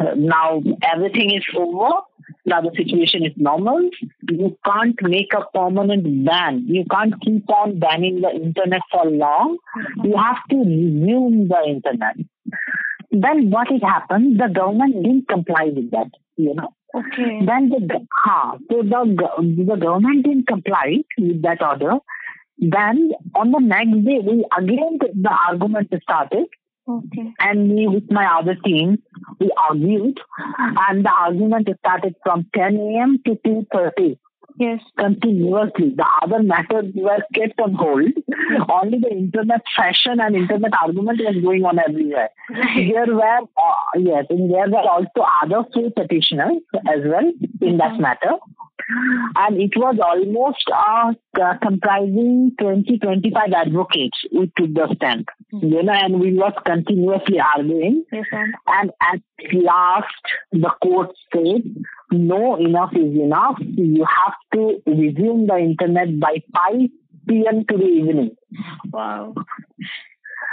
uh, 0.00 0.14
now 0.16 0.62
everything 0.82 1.34
is 1.34 1.44
over. 1.56 2.00
Now 2.44 2.60
the 2.60 2.70
situation 2.76 3.24
is 3.24 3.32
normal. 3.36 3.90
You 4.28 4.56
can't 4.64 5.00
make 5.02 5.32
a 5.34 5.44
permanent 5.54 6.24
ban. 6.24 6.64
You 6.66 6.84
can't 6.90 7.14
keep 7.22 7.48
on 7.50 7.78
banning 7.78 8.20
the 8.20 8.30
internet 8.30 8.82
for 8.90 9.08
long. 9.10 9.58
You 10.02 10.16
have 10.16 10.42
to 10.50 10.56
resume 10.56 11.48
the 11.48 11.62
internet. 11.66 12.16
Then 13.10 13.50
what 13.50 13.70
it 13.70 13.84
happened? 13.84 14.40
The 14.40 14.48
government 14.48 15.02
didn't 15.02 15.28
comply 15.28 15.70
with 15.74 15.90
that. 15.90 16.10
You 16.36 16.54
know. 16.54 16.74
Okay. 16.94 17.40
Then 17.46 17.70
the 17.70 18.06
ha, 18.12 18.56
so 18.70 18.82
the 18.82 19.64
the 19.66 19.76
government 19.76 20.24
didn't 20.24 20.46
comply 20.46 20.98
with 21.18 21.42
that 21.42 21.62
order. 21.62 21.94
Then 22.58 23.12
on 23.34 23.50
the 23.50 23.60
next 23.60 24.04
day, 24.04 24.18
we 24.24 24.44
again 24.56 24.98
the 25.00 25.30
argument 25.48 25.92
started, 26.02 26.46
Okay. 26.88 27.32
and 27.38 27.68
me 27.68 27.86
with 27.86 28.10
my 28.10 28.26
other 28.38 28.56
team, 28.64 29.02
we 29.38 29.50
argued, 29.68 30.18
and 30.88 31.04
the 31.04 31.10
argument 31.12 31.68
started 31.78 32.16
from 32.24 32.46
10 32.54 32.76
a.m. 32.76 33.18
to 33.24 33.36
2:30 33.46 34.18
Yes. 34.58 34.80
continuously. 34.98 35.94
The 35.96 36.06
other 36.22 36.42
matters 36.42 36.92
were 36.94 37.22
kept 37.34 37.58
on 37.60 37.74
hold. 37.74 38.10
Only 38.68 38.98
the 38.98 39.10
internet 39.10 39.62
fashion 39.76 40.20
and 40.20 40.36
internet 40.36 40.72
argument 40.80 41.20
was 41.20 41.36
going 41.42 41.64
on 41.64 41.78
everywhere. 41.78 42.28
There 42.76 43.06
were, 43.14 43.38
uh, 43.40 43.98
yes, 43.98 44.26
and 44.28 44.52
there 44.52 44.68
were 44.68 44.86
also 44.88 45.24
other 45.42 45.64
few 45.72 45.90
petitioners 45.90 46.58
as 46.86 47.00
well 47.04 47.32
in 47.60 47.78
that 47.78 47.98
matter. 47.98 48.34
And 49.36 49.60
it 49.60 49.72
was 49.76 49.96
almost 50.02 50.64
uh, 50.72 51.54
comprising 51.62 52.52
20, 52.60 52.98
25 52.98 53.52
advocates 53.54 54.18
who 54.30 54.46
took 54.56 54.74
the 54.74 54.94
stand. 54.96 55.28
You 55.52 55.82
know, 55.82 55.92
and 55.92 56.20
we 56.20 56.34
was 56.34 56.52
continuously 56.66 57.38
arguing. 57.40 58.04
Yes. 58.12 58.24
And 58.66 58.90
at 59.00 59.20
last, 59.52 60.06
the 60.52 60.70
court 60.82 61.10
said, 61.32 61.62
no, 62.10 62.56
enough 62.56 62.92
is 62.94 63.14
enough. 63.14 63.56
You 63.60 64.04
have 64.04 64.34
to 64.54 64.82
resume 64.86 65.46
the 65.46 65.58
internet 65.58 66.18
by 66.20 66.42
5 66.70 66.80
p.m. 67.28 67.64
to 67.68 67.76
the 67.76 67.84
evening. 67.84 68.36
Wow. 68.90 69.34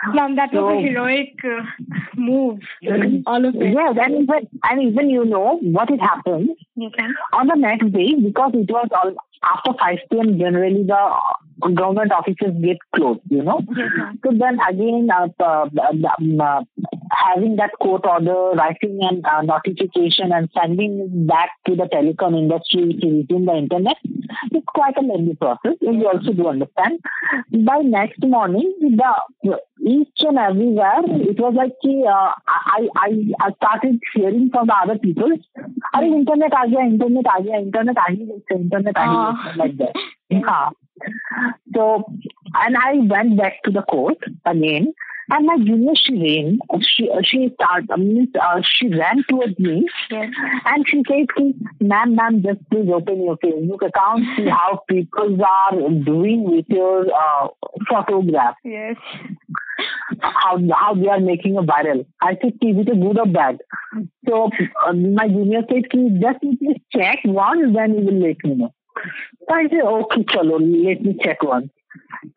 Ma'am, 0.07 0.35
that 0.35 0.53
was 0.53 0.77
a 0.77 0.87
heroic 0.87 1.35
uh, 1.43 1.63
move. 2.15 2.59
All 3.25 3.45
of 3.45 3.55
it. 3.55 3.73
Yes, 3.73 3.97
and 3.99 4.23
even, 4.23 4.47
and 4.63 4.81
even 4.81 5.09
you 5.09 5.25
know 5.25 5.59
what 5.61 5.89
it 5.91 5.99
happened 5.99 6.49
ma'am. 6.75 7.13
on 7.33 7.47
the 7.47 7.55
next 7.55 7.91
day 7.91 8.15
because 8.15 8.51
it 8.53 8.71
was 8.71 8.87
all 8.93 9.13
after 9.43 9.71
5 9.79 9.97
p.m. 10.11 10.37
Generally, 10.37 10.83
the 10.83 11.69
government 11.75 12.11
offices 12.11 12.53
get 12.61 12.77
closed, 12.95 13.21
you 13.29 13.43
know. 13.43 13.61
So 14.23 14.31
then 14.31 14.59
again, 14.67 15.09
uh, 15.13 15.27
uh, 15.39 15.69
um, 15.89 16.41
uh, 16.41 16.63
having 17.11 17.55
that 17.57 17.71
court 17.81 18.05
order, 18.05 18.51
writing 18.55 18.99
and 19.01 19.25
uh, 19.25 19.41
notification 19.41 20.31
and 20.31 20.49
sending 20.57 20.99
it 20.99 21.27
back 21.27 21.51
to 21.67 21.75
the 21.75 21.83
telecom 21.83 22.37
industry 22.37 22.97
to 23.01 23.07
resume 23.07 23.45
the 23.45 23.55
internet, 23.55 23.97
it's 24.51 24.65
quite 24.67 24.97
a 24.97 25.01
lengthy 25.01 25.35
process. 25.35 25.75
And 25.81 26.01
you 26.01 26.07
also 26.07 26.33
do 26.33 26.47
understand. 26.47 26.99
By 27.65 27.79
next 27.79 28.19
morning, 28.23 28.73
the 28.81 29.59
each 29.89 30.21
and 30.21 30.37
everywhere, 30.37 31.01
it 31.05 31.39
was 31.39 31.53
like 31.55 31.73
uh, 31.85 32.31
I, 32.47 32.87
I 32.95 33.09
I 33.41 33.51
started 33.53 33.99
hearing 34.13 34.49
from 34.51 34.67
the 34.67 34.75
other 34.75 34.97
people, 34.99 35.31
"Are 35.93 36.03
internet 36.03 36.51
again, 36.65 36.93
internet 36.93 37.25
again, 37.39 37.61
internet 37.63 37.95
again, 38.07 38.41
internet 38.51 38.95
again, 38.95 39.57
like 39.57 39.77
that. 39.77 39.93
Yeah. 40.29 40.69
So, 41.73 42.03
and 42.53 42.77
I 42.77 42.93
went 42.95 43.37
back 43.37 43.63
to 43.63 43.71
the 43.71 43.81
court 43.83 44.17
again, 44.45 44.93
and 45.31 45.45
my 45.45 45.57
junior 45.57 45.93
Shireen, 45.93 46.57
she 46.81 47.07
she 47.23 47.51
started, 47.53 47.91
I 47.91 47.97
mean, 47.97 48.31
uh, 48.41 48.61
she 48.63 48.87
ran 48.87 49.23
towards 49.29 49.59
me, 49.59 49.87
yes. 50.09 50.31
and 50.65 50.85
she 50.87 51.03
said, 51.07 51.27
"Ma'am, 51.79 52.15
ma'am, 52.15 52.41
just 52.43 52.67
please 52.71 52.89
open 52.91 53.23
your 53.23 53.37
Facebook 53.37 53.87
account, 53.87 54.23
see 54.35 54.47
how 54.49 54.83
people 54.89 55.37
are 55.43 55.89
doing 56.03 56.49
with 56.49 56.65
your 56.67 57.05
uh, 57.13 57.47
photograph." 57.87 58.55
Yes 58.63 58.95
how 60.21 60.57
how 60.73 60.95
they 60.95 61.07
are 61.07 61.19
making 61.19 61.57
a 61.57 61.63
viral." 61.63 62.05
I 62.21 62.37
said, 62.41 62.53
"Is 62.61 62.77
it 62.77 62.89
a 62.89 62.95
good 62.95 63.19
or 63.19 63.25
bad?" 63.25 63.59
So 64.27 64.49
uh, 64.85 64.93
my 64.93 65.27
junior 65.27 65.61
said, 65.69 65.89
ki, 65.91 66.19
"Just 66.21 66.39
please 66.41 66.81
check 66.91 67.19
once, 67.25 67.73
then 67.75 67.95
you 67.95 68.05
will 68.05 68.27
let 68.27 68.43
me 68.43 68.55
know." 68.55 68.73
So 69.47 69.55
I 69.55 69.63
said, 69.69 69.81
okay, 69.81 70.23
chalo, 70.23 70.59
let 70.59 71.01
me 71.01 71.17
check 71.23 71.41
once. 71.43 71.69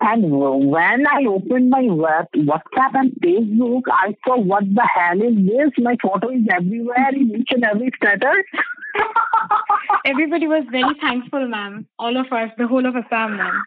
And 0.00 0.30
when 0.30 1.06
I 1.06 1.24
opened 1.28 1.70
my 1.70 1.82
web, 1.82 2.26
WhatsApp 2.36 2.94
and 2.94 3.12
Facebook, 3.22 3.82
I 3.88 4.14
saw 4.24 4.38
what 4.38 4.64
the 4.64 4.86
hell 4.94 5.20
is 5.20 5.36
this? 5.36 5.70
My 5.78 5.96
photo 6.00 6.30
is 6.30 6.42
everywhere 6.50 7.10
in 7.12 7.34
each 7.36 7.50
and 7.50 7.64
every 7.64 7.90
status. 7.96 8.44
Everybody 10.04 10.46
was 10.46 10.64
very 10.70 10.94
thankful, 11.00 11.46
ma'am. 11.48 11.86
All 11.98 12.16
of 12.16 12.32
us, 12.32 12.50
the 12.58 12.66
whole 12.66 12.86
of 12.86 12.94
Assam, 12.96 13.36
ma'am. 13.36 13.64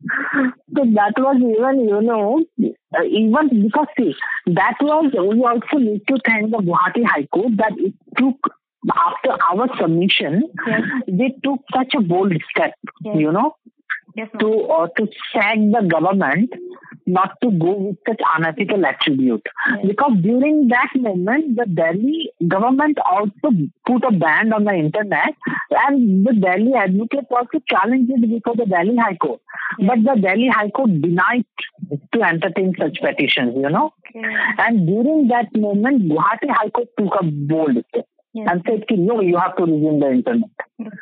So 0.76 0.84
that 0.94 1.12
was 1.18 1.36
even, 1.36 1.88
you 1.88 2.00
know, 2.00 2.44
uh, 2.96 3.02
even 3.04 3.62
because 3.66 3.86
see, 3.98 4.14
that 4.46 4.74
was, 4.80 5.12
we 5.12 5.42
also 5.44 5.78
need 5.78 6.06
to 6.08 6.18
thank 6.26 6.50
the 6.50 6.58
Guwahati 6.58 7.04
High 7.04 7.26
Court 7.26 7.56
that 7.56 7.72
it 7.76 7.94
took, 8.16 8.36
after 8.94 9.36
our 9.50 9.68
submission, 9.78 10.44
Yes. 10.66 10.80
they 11.06 11.34
took 11.44 11.60
such 11.74 11.92
a 11.96 12.00
bold 12.00 12.32
step, 12.50 12.74
Yes. 13.02 13.16
you 13.18 13.32
know, 13.32 13.56
Yes, 14.16 14.28
to 14.40 14.62
uh, 14.64 14.88
to 14.96 15.06
sack 15.32 15.56
the 15.58 15.86
government 15.88 16.52
not 17.18 17.32
to 17.42 17.50
go 17.64 17.72
with 17.84 17.96
such 18.08 18.20
unethical 18.36 18.84
attribute 18.90 19.46
Yes. 19.68 19.86
because 19.90 20.12
during 20.22 20.68
that 20.68 20.90
moment 20.96 21.56
the 21.56 21.66
Delhi 21.80 22.30
government 22.48 22.98
also 23.14 23.50
put 23.86 24.04
a 24.04 24.12
ban 24.24 24.52
on 24.52 24.64
the 24.64 24.74
internet 24.74 25.34
and 25.86 26.26
the 26.26 26.34
Delhi 26.46 26.72
advocate 26.74 27.26
also 27.30 27.60
challenged 27.68 28.10
it 28.16 28.28
before 28.34 28.56
the 28.56 28.66
Delhi 28.66 28.96
High 28.96 29.16
Court 29.16 29.40
but 29.90 29.98
the 30.08 30.16
Delhi 30.20 30.48
High 30.48 30.70
Court 30.70 31.00
denied 31.00 31.44
to 32.14 32.22
entertain 32.22 32.74
such 32.78 32.98
petitions 33.00 33.54
you 33.56 33.68
know 33.78 33.92
Okay. 34.10 34.28
and 34.58 34.86
during 34.86 35.28
that 35.28 35.54
moment 35.56 36.02
Guwahati 36.10 36.48
High 36.50 36.70
Court 36.70 36.88
took 36.98 37.14
a 37.20 37.24
bold 37.24 37.76
step 37.90 38.06
Yes. 38.32 38.46
and 38.48 38.62
said 38.64 38.86
"Ki, 38.88 38.94
no 38.96 39.20
you 39.20 39.36
have 39.36 39.56
to 39.56 39.64
resume 39.64 39.98
the 39.98 40.08
internet 40.10 40.50
That's 40.78 40.92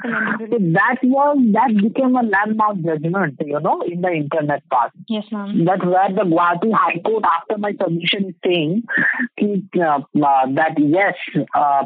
so 0.51 0.57
that 0.77 0.97
was 1.03 1.39
that 1.53 1.77
became 1.77 2.17
a 2.17 2.23
landmark 2.23 2.81
judgment, 2.83 3.37
you 3.45 3.61
know, 3.61 3.83
in 3.83 4.01
the 4.01 4.11
internet 4.13 4.63
part. 4.71 4.93
Yes, 5.09 5.25
ma'am. 5.31 5.65
That's 5.67 5.85
where 5.85 6.09
the 6.09 6.23
Guwahati 6.23 6.73
High 6.73 7.01
Court, 7.05 7.25
after 7.25 7.59
my 7.59 7.73
submission, 7.81 8.31
is 8.31 8.35
saying 8.43 8.83
uh, 9.79 9.83
uh, 9.83 10.47
that 10.55 10.75
yes, 10.79 11.15
uh, 11.55 11.85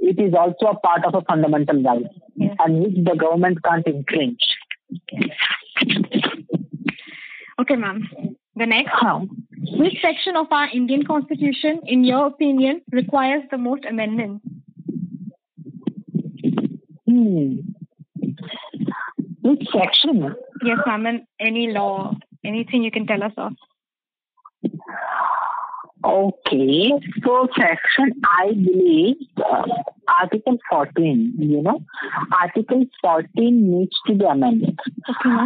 it 0.00 0.18
is 0.18 0.34
also 0.34 0.66
a 0.66 0.78
part 0.80 1.04
of 1.04 1.14
a 1.14 1.22
fundamental 1.22 1.80
right, 1.82 2.04
Yes. 2.34 2.56
and 2.58 2.82
which 2.82 2.96
the 3.04 3.14
government 3.14 3.62
can't 3.64 3.86
infringe. 3.86 4.44
Okay, 7.60 7.76
ma'am. 7.76 8.08
The 8.56 8.66
next. 8.66 8.90
Huh. 8.92 9.20
Which 9.78 10.00
section 10.02 10.36
of 10.36 10.46
our 10.50 10.68
Indian 10.72 11.04
Constitution, 11.04 11.80
in 11.86 12.02
your 12.04 12.26
opinion, 12.26 12.80
requires 12.90 13.44
the 13.50 13.58
most 13.58 13.84
amendments? 13.84 14.44
Hmm. 17.10 17.56
Which 19.42 19.66
section? 19.72 20.34
Yes, 20.62 20.78
ma'am. 20.86 21.06
And 21.06 21.22
any 21.40 21.72
law, 21.72 22.14
anything 22.44 22.84
you 22.84 22.92
can 22.92 23.06
tell 23.06 23.22
us 23.22 23.32
of? 23.36 23.52
Okay, 26.02 26.92
so 27.24 27.48
section 27.54 28.12
I 28.24 28.52
believe 28.52 29.16
uh, 29.38 29.66
Article 30.20 30.56
14, 30.70 31.34
you 31.38 31.62
know, 31.62 31.80
Article 32.32 32.84
14 33.02 33.28
needs 33.70 33.96
to 34.06 34.14
be 34.14 34.24
amended. 34.24 34.78
Okay. 35.08 35.36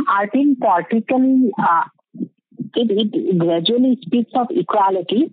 Article 0.62 1.50
uh, 1.58 1.84
it, 2.76 3.12
it 3.14 3.38
gradually 3.38 3.98
speaks 4.02 4.30
of 4.34 4.46
equality, 4.50 5.32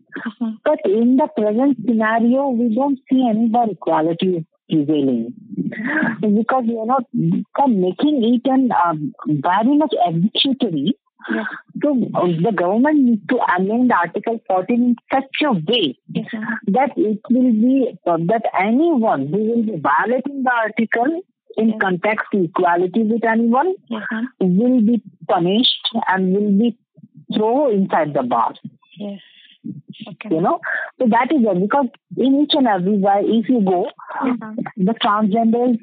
but 0.64 0.80
in 0.86 1.18
the 1.18 1.28
present 1.36 1.78
scenario, 1.86 2.50
we 2.50 2.74
don't 2.74 3.00
see 3.10 3.28
any 3.30 3.48
more 3.48 3.70
equality 3.70 4.46
prevailing. 4.70 5.34
Because, 6.22 6.64
you 6.68 6.86
know, 6.86 7.00
for 7.56 7.68
making 7.68 8.24
it 8.34 8.50
an 8.50 8.70
um, 8.86 9.14
very 9.28 9.78
much 9.78 9.94
executory, 10.08 10.96
Yes. 11.32 11.46
so 11.84 11.90
uh, 12.16 12.26
the 12.46 12.52
government 12.56 13.00
needs 13.04 13.22
to 13.30 13.38
amend 13.56 13.92
Article 13.92 14.40
14 14.48 14.76
in 14.84 14.96
such 15.14 15.42
a 15.46 15.52
way 15.52 15.96
Yes, 16.08 16.26
that 16.66 16.94
it 16.98 17.20
will 17.30 17.52
be 17.52 17.96
uh, 18.08 18.18
that 18.26 18.42
anyone 18.60 19.28
who 19.28 19.38
will 19.38 19.62
be 19.64 19.80
violating 19.80 20.42
the 20.42 20.52
article 20.52 21.22
in 21.58 21.70
Yes. 21.70 21.78
context 21.80 22.26
equality 22.34 23.04
with 23.04 23.24
anyone 23.24 23.74
will 24.40 24.82
be 24.82 25.04
punished 25.28 25.90
and 26.08 26.34
will 26.34 26.52
be 26.58 26.76
thrown 27.36 27.72
inside 27.74 28.14
the 28.16 28.24
bar. 28.24 28.54
Yes. 28.98 29.20
Okay. 29.68 30.36
You 30.36 30.42
know, 30.42 30.60
so 31.00 31.08
that 31.10 31.32
is 31.32 31.42
it. 31.42 31.62
Because 31.62 31.88
in 32.18 32.42
each 32.42 32.54
and 32.54 32.68
every 32.68 32.98
way, 32.98 33.22
if 33.26 33.50
you 33.50 33.62
go, 33.62 33.90
ma'am. 34.24 34.58
the 34.78 34.94
transgenders. 34.94 35.80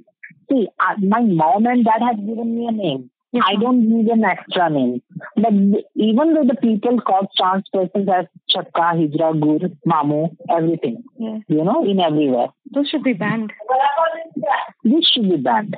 See, 0.50 0.66
uh, 0.80 0.94
my 0.98 1.20
mom 1.20 1.66
and 1.66 1.84
dad 1.84 2.00
have 2.00 2.16
given 2.16 2.56
me 2.58 2.66
a 2.68 2.72
name. 2.72 3.10
Yes, 3.32 3.44
I 3.46 3.56
don't 3.56 3.86
need 3.86 4.06
an 4.06 4.24
extra 4.24 4.70
name. 4.70 5.02
But 5.36 5.52
even 5.94 6.32
though 6.32 6.44
the 6.46 6.56
people 6.60 6.98
call 7.02 7.28
trans 7.36 7.64
persons 7.70 8.08
as 8.08 8.24
Chakka, 8.50 8.94
Hijra, 8.96 9.38
Gur, 9.38 9.68
Mamu, 9.86 10.34
everything, 10.48 11.04
Yes. 11.18 11.42
you 11.48 11.62
know, 11.62 11.84
in 11.84 12.00
everywhere. 12.00 12.48
Those 12.72 12.88
should 12.88 13.02
be 13.02 13.12
banned. 13.12 13.52
This 14.82 15.06
should 15.06 15.28
be 15.28 15.36
banned. 15.36 15.76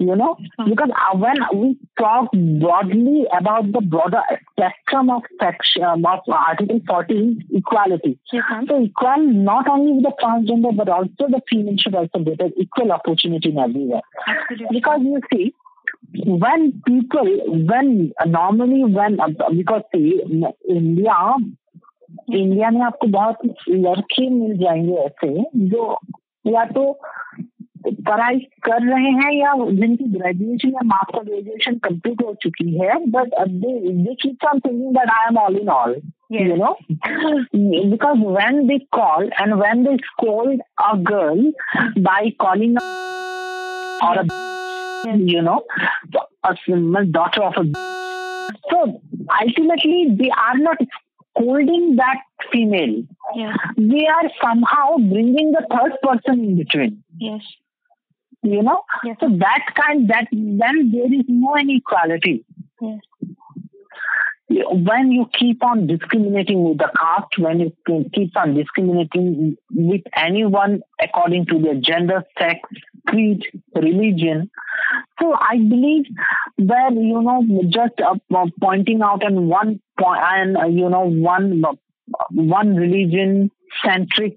You 0.00 0.14
know, 0.14 0.36
Hmm. 0.58 0.70
because 0.70 0.90
uh, 0.90 1.16
when 1.18 1.36
we 1.60 1.76
talk 1.98 2.30
broadly 2.32 3.26
about 3.36 3.72
the 3.72 3.80
broader 3.80 4.22
spectrum 4.52 5.10
of 5.10 5.22
section 5.40 5.82
um, 5.82 6.06
of 6.06 6.20
Article 6.28 6.80
14, 6.86 7.44
equality. 7.52 8.16
Ma'am. 8.32 8.66
So 8.68 8.80
equal 8.80 9.26
not 9.48 9.68
only 9.68 9.94
with 9.94 10.04
the 10.04 10.12
transgender 10.22 10.76
but 10.76 10.88
also 10.88 11.26
the 11.28 11.42
female 11.50 11.74
should 11.78 11.96
also 11.96 12.20
get 12.20 12.40
an 12.40 12.52
equal 12.56 12.92
opportunity 12.92 13.48
in 13.50 13.58
everywhere. 13.58 14.02
Absolutely. 14.28 14.66
Because 14.78 15.00
you 15.02 15.20
see, 15.32 15.54
when 16.26 16.80
people, 16.86 17.26
when 17.66 18.12
normally 18.26 18.84
when 18.84 19.18
because 19.56 19.82
see, 19.92 20.22
India 20.68 21.34
India 22.32 22.70
में 22.70 22.80
आपको 22.82 23.06
बहुत 23.06 23.38
लड़के 23.68 24.28
मिल 24.30 24.56
जाएँगे 24.58 24.92
ऐसे 24.92 25.44
जो 25.68 25.98
या 26.46 26.64
तो 26.64 27.00
पढ़ाई 27.90 28.38
कर 28.38 28.82
रहे 28.82 29.10
हैं 29.10 29.32
या 29.32 29.54
जिनकी 29.56 30.04
ग्रेजुएशन 30.18 30.68
या 30.68 30.80
मास्टर 30.84 31.24
ग्रेजुएशन 31.24 31.74
कंप्लीट 31.74 32.22
हो 32.24 32.34
चुकी 32.42 32.78
है 32.78 32.94
but 33.08 33.30
they 33.48 33.72
am 35.28 35.38
all 35.38 35.56
you 36.32 36.56
know 36.56 36.78
because 37.90 38.18
when 38.18 38.66
they 38.66 38.78
call 38.78 39.30
and 39.40 39.54
when 39.54 39.82
they 39.84 39.96
scold 39.96 40.62
a 40.84 40.92
girl 41.10 41.52
by 41.98 42.30
calling 42.30 42.78
or 44.04 44.24
you 45.26 45.40
know 45.40 45.64
daughter 47.00 47.42
of 47.42 47.58
a 47.58 47.62
so 48.54 48.82
ultimately 49.40 50.04
they 50.10 50.28
are 50.28 50.56
not 50.56 50.82
scolding 51.36 51.92
that 51.92 52.18
female 52.42 53.04
yeah. 53.36 53.54
Are 53.54 54.26
are 54.26 54.30
somehow 54.42 54.96
bringing 54.96 55.52
the 55.52 55.62
third 55.70 55.92
person 56.02 56.40
in 56.40 56.56
you 58.42 58.62
know 58.62 58.82
Yes. 59.04 59.16
so 59.20 59.28
that 59.38 59.64
kind 59.74 60.08
that 60.10 60.26
then 60.32 60.90
there 60.92 61.12
is 61.12 61.24
no 61.28 61.56
inequality 61.56 62.44
Yes. 62.80 63.00
when 64.48 65.10
you 65.12 65.26
keep 65.38 65.62
on 65.62 65.86
discriminating 65.86 66.62
with 66.62 66.78
the 66.78 66.90
caste, 66.98 67.38
when 67.38 67.60
you 67.60 67.72
keep 68.14 68.34
on 68.36 68.54
discriminating 68.54 69.56
with 69.70 70.00
anyone 70.16 70.80
according 71.02 71.44
to 71.46 71.58
their 71.60 71.74
gender, 71.74 72.24
sex, 72.38 72.58
creed, 73.06 73.42
religion. 73.74 74.50
So 75.20 75.34
I 75.34 75.58
believe 75.58 76.04
where 76.56 76.90
you 76.92 77.20
know 77.20 77.44
just 77.68 78.00
uh, 78.00 78.14
pointing 78.60 79.02
out 79.02 79.22
and 79.24 79.48
one 79.48 79.80
point 80.00 80.20
and 80.22 80.56
uh, 80.56 80.66
you 80.66 80.88
know 80.88 81.02
one 81.04 81.62
one 82.30 82.74
religion 82.74 83.50
centric 83.84 84.36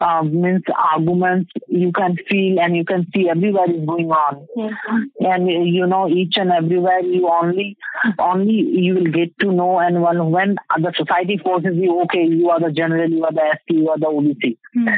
uh, 0.00 0.22
means 0.22 0.62
arguments 0.94 1.50
you 1.68 1.92
can 1.92 2.16
feel 2.28 2.58
and 2.60 2.76
you 2.76 2.84
can 2.84 3.06
see 3.14 3.28
everywhere 3.28 3.70
is 3.70 3.84
going 3.86 4.10
on 4.10 4.46
Yes. 4.56 4.72
and 5.20 5.48
you 5.48 5.86
know 5.86 6.08
each 6.08 6.34
and 6.36 6.50
everywhere 6.50 7.00
you 7.00 7.28
only 7.28 7.76
only 8.18 8.52
you 8.54 8.94
will 8.94 9.10
get 9.12 9.38
to 9.40 9.52
know 9.52 9.78
and 9.78 10.02
when 10.02 10.30
when 10.30 10.56
the 10.78 10.92
society 10.96 11.38
forces 11.38 11.76
you 11.76 12.00
okay 12.02 12.24
you 12.24 12.50
are 12.50 12.60
the 12.60 12.72
general 12.72 13.08
you 13.08 13.24
are 13.24 13.32
the 13.32 13.56
ST 13.60 13.76
you 13.78 13.88
are 13.90 13.98
the 13.98 14.06
OBC 14.06 14.56
Hmm. 14.74 14.88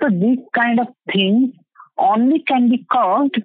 so 0.00 0.08
these 0.10 0.38
kind 0.54 0.78
of 0.80 0.88
things 1.12 1.50
only 1.98 2.40
can 2.40 2.68
be 2.68 2.84
caused 2.92 3.38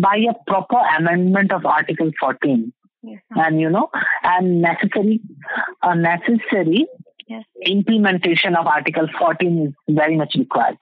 by 0.00 0.16
a 0.30 0.34
proper 0.50 0.78
amendment 0.98 1.50
of 1.52 1.64
Article 1.66 2.10
14 2.20 2.72
Yes. 3.02 3.22
and 3.30 3.58
you 3.60 3.70
know 3.70 3.88
and 4.22 4.60
necessary 4.60 5.20
a 5.82 5.96
necessary 5.96 6.86
Yes. 7.30 7.44
implementation 7.64 8.56
of 8.56 8.66
article 8.66 9.06
14 9.18 9.66
is 9.66 9.94
very 10.00 10.16
much 10.16 10.34
required 10.38 10.78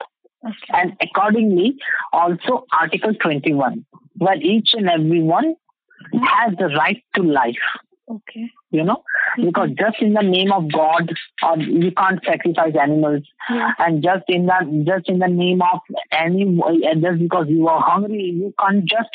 Okay. 0.49 0.71
and 0.81 0.93
accordingly 1.05 1.75
also 2.13 2.65
article 2.81 3.13
21 3.13 3.85
where 4.17 4.37
each 4.51 4.73
and 4.73 4.89
every 4.89 5.21
one 5.21 5.53
has 6.35 6.55
the 6.57 6.69
right 6.77 7.03
to 7.15 7.23
life 7.23 7.67
Okay. 8.13 8.45
you 8.71 8.83
know 8.83 9.03
because 9.45 9.69
just 9.81 10.01
in 10.01 10.13
the 10.13 10.23
name 10.23 10.51
of 10.51 10.71
god 10.71 11.11
or 11.49 11.57
you 11.59 11.91
can't 11.91 12.23
sacrifice 12.25 12.73
animals 12.85 13.23
Yeah. 13.57 13.73
and 13.77 14.01
just 14.07 14.23
in 14.37 14.47
the 14.47 14.59
just 14.87 15.09
in 15.09 15.19
the 15.19 15.27
name 15.27 15.61
of 15.73 15.81
any 16.11 16.43
and 16.43 17.03
just 17.09 17.19
because 17.19 17.47
you 17.49 17.67
are 17.67 17.81
hungry 17.91 18.23
you 18.43 18.53
can't 18.63 18.85
just 18.85 19.09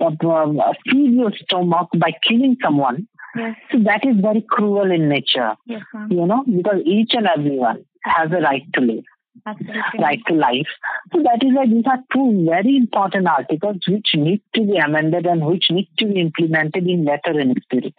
uh, 0.00 0.06
uh, 0.08 0.72
feed 0.90 1.12
your 1.14 1.32
stomach 1.44 1.88
by 2.06 2.10
killing 2.28 2.56
someone 2.62 3.06
Yes. 3.36 3.56
so 3.72 3.78
that 3.84 4.04
is 4.06 4.16
very 4.20 4.42
cruel 4.48 4.90
in 4.90 5.08
nature, 5.08 5.54
Yes, 5.66 5.82
ma'am. 5.92 6.08
you 6.10 6.26
know, 6.26 6.44
because 6.44 6.82
each 6.84 7.14
and 7.14 7.26
everyone 7.26 7.84
has 8.02 8.30
a 8.30 8.40
right 8.40 8.62
to 8.74 8.80
live, 8.80 9.04
Absolutely. 9.46 10.00
right 10.00 10.20
to 10.28 10.34
life. 10.34 10.68
So 11.12 11.22
that 11.22 11.42
is 11.42 11.52
why 11.54 11.66
these 11.66 11.84
are 11.86 11.98
two 12.12 12.46
very 12.48 12.76
important 12.76 13.26
articles 13.26 13.78
which 13.88 14.14
need 14.14 14.40
to 14.54 14.62
be 14.62 14.76
amended 14.76 15.26
and 15.26 15.44
which 15.44 15.66
need 15.70 15.88
to 15.98 16.06
be 16.06 16.20
implemented 16.20 16.86
in 16.86 17.04
letter 17.04 17.38
and 17.38 17.60
spirit. 17.62 17.94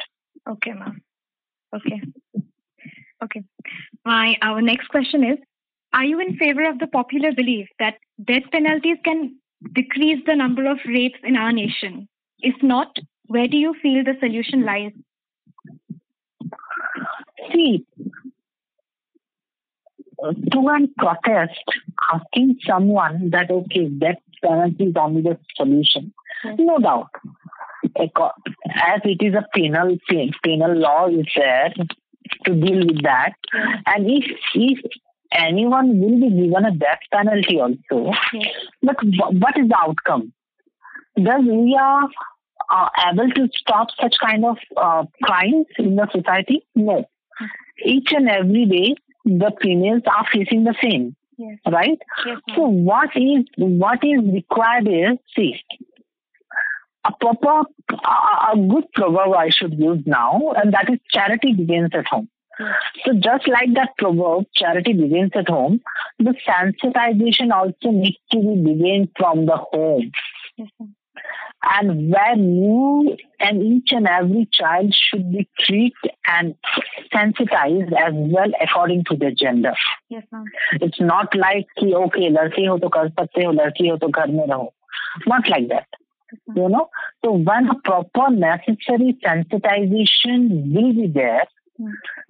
Okay, 0.47 0.71
ma'am. 0.71 1.01
Okay. 1.75 2.01
Okay. 3.23 3.43
My 4.05 4.35
our 4.41 4.61
next 4.61 4.87
question 4.89 5.23
is: 5.23 5.37
Are 5.93 6.05
you 6.05 6.19
in 6.19 6.37
favor 6.37 6.69
of 6.69 6.79
the 6.79 6.87
popular 6.87 7.31
belief 7.33 7.67
that 7.79 7.95
death 8.23 8.43
penalties 8.51 8.97
can 9.03 9.35
decrease 9.73 10.19
the 10.25 10.35
number 10.35 10.69
of 10.69 10.77
rapes 10.85 11.19
in 11.23 11.35
our 11.35 11.51
nation? 11.51 12.07
If 12.39 12.61
not, 12.61 12.95
where 13.27 13.47
do 13.47 13.57
you 13.57 13.73
feel 13.81 14.03
the 14.03 14.15
solution 14.19 14.63
lies? 14.65 14.91
See, 17.51 17.85
to 20.51 20.67
and 20.69 20.95
protest 20.95 21.59
asking 22.13 22.57
someone 22.67 23.29
that, 23.31 23.51
okay, 23.51 23.87
death 23.89 24.15
penalty 24.43 24.85
is 24.85 24.93
only 24.99 25.21
the 25.21 25.37
solution. 25.55 26.13
Yes. 26.43 26.55
No 26.59 26.77
doubt. 26.79 27.09
As 27.97 29.01
it 29.03 29.21
is 29.23 29.33
a 29.35 29.45
penal, 29.53 29.97
penal 30.43 30.75
law 30.75 31.07
is 31.07 31.25
there 31.35 31.73
to 32.45 32.53
deal 32.55 32.85
with 32.87 33.03
that. 33.03 33.33
And 33.85 34.07
if, 34.09 34.25
if 34.55 34.79
anyone 35.31 35.99
will 35.99 36.19
be 36.19 36.29
given 36.29 36.65
a 36.65 36.71
death 36.71 36.99
penalty 37.11 37.59
also, 37.59 38.11
Yes. 38.33 38.53
but 38.81 38.95
what 39.03 39.57
is 39.57 39.67
the 39.67 39.77
outcome? 39.77 40.33
Does 41.17 41.43
we 41.45 41.77
are 41.79 42.09
uh, 42.71 42.89
able 43.11 43.29
to 43.31 43.47
stop 43.55 43.87
such 44.01 44.15
kind 44.19 44.43
of 44.45 44.57
uh, 44.75 45.03
crimes 45.23 45.65
in 45.77 45.95
the 45.95 46.07
society? 46.11 46.65
No. 46.75 47.05
Each 47.83 48.11
and 48.11 48.29
every 48.29 48.65
day, 48.65 48.95
the 49.25 49.51
females 49.61 50.03
are 50.07 50.25
facing 50.31 50.63
the 50.63 50.75
same, 50.81 51.15
Yes. 51.37 51.57
right? 51.71 51.99
Yes, 52.25 52.37
So 52.55 52.67
what 52.67 53.09
is 53.15 53.45
what 53.57 53.99
is 54.03 54.21
required 54.33 54.87
is 54.87 55.17
see 55.35 55.61
a 57.05 57.11
proper 57.19 57.63
a, 57.91 58.57
good 58.57 58.85
proverb 58.93 59.33
I 59.33 59.49
should 59.49 59.77
use 59.77 60.01
now, 60.05 60.53
and 60.55 60.73
that 60.73 60.89
is 60.91 60.99
charity 61.11 61.53
begins 61.53 61.89
at 61.93 62.07
home. 62.07 62.29
Yes. 62.59 62.73
So 63.05 63.13
just 63.13 63.47
like 63.47 63.73
that 63.75 63.89
proverb, 63.97 64.45
charity 64.55 64.93
begins 64.93 65.31
at 65.35 65.49
home. 65.49 65.81
The 66.19 66.33
sensitization 66.47 67.51
also 67.51 67.91
needs 67.91 68.17
to 68.31 68.37
be 68.39 68.55
begin 68.73 69.09
from 69.17 69.45
the 69.45 69.57
home, 69.57 70.11
Yes 70.57 70.69
and 71.64 72.12
where 72.12 72.36
you 72.36 73.16
and 73.40 73.62
each 73.62 73.92
and 73.92 74.06
every 74.06 74.48
child 74.52 74.94
should 74.94 75.30
be 75.32 75.48
treated 75.58 76.10
and 76.26 76.54
sensitized 77.12 77.92
as 77.92 78.12
well 78.14 78.50
according 78.60 79.04
to 79.04 79.16
their 79.16 79.30
gender. 79.30 79.74
Yes, 80.08 80.24
ma'am. 80.32 80.44
It's 80.72 81.00
not 81.00 81.34
like 81.34 81.66
कि 81.78 81.92
okay 81.92 82.30
लड़के 82.30 82.66
हो 82.66 82.78
तो 82.78 82.88
कर 82.88 83.08
सकते 83.08 83.44
हो 83.44 83.52
लड़की 83.52 83.88
हो 83.88 83.96
तो 83.96 84.08
घर 84.08 84.26
में 84.26 84.46
रहो. 84.46 84.72
Not 85.26 85.48
like 85.48 85.68
that. 85.68 85.86
You 86.56 86.68
know. 86.68 86.88
So 87.24 87.32
when 87.32 87.68
a 87.68 87.74
proper 87.74 88.30
necessary 88.30 89.16
sensitization 89.24 90.74
will 90.74 90.92
be 90.92 91.06
there, 91.14 91.44
Hmm. 91.44 91.63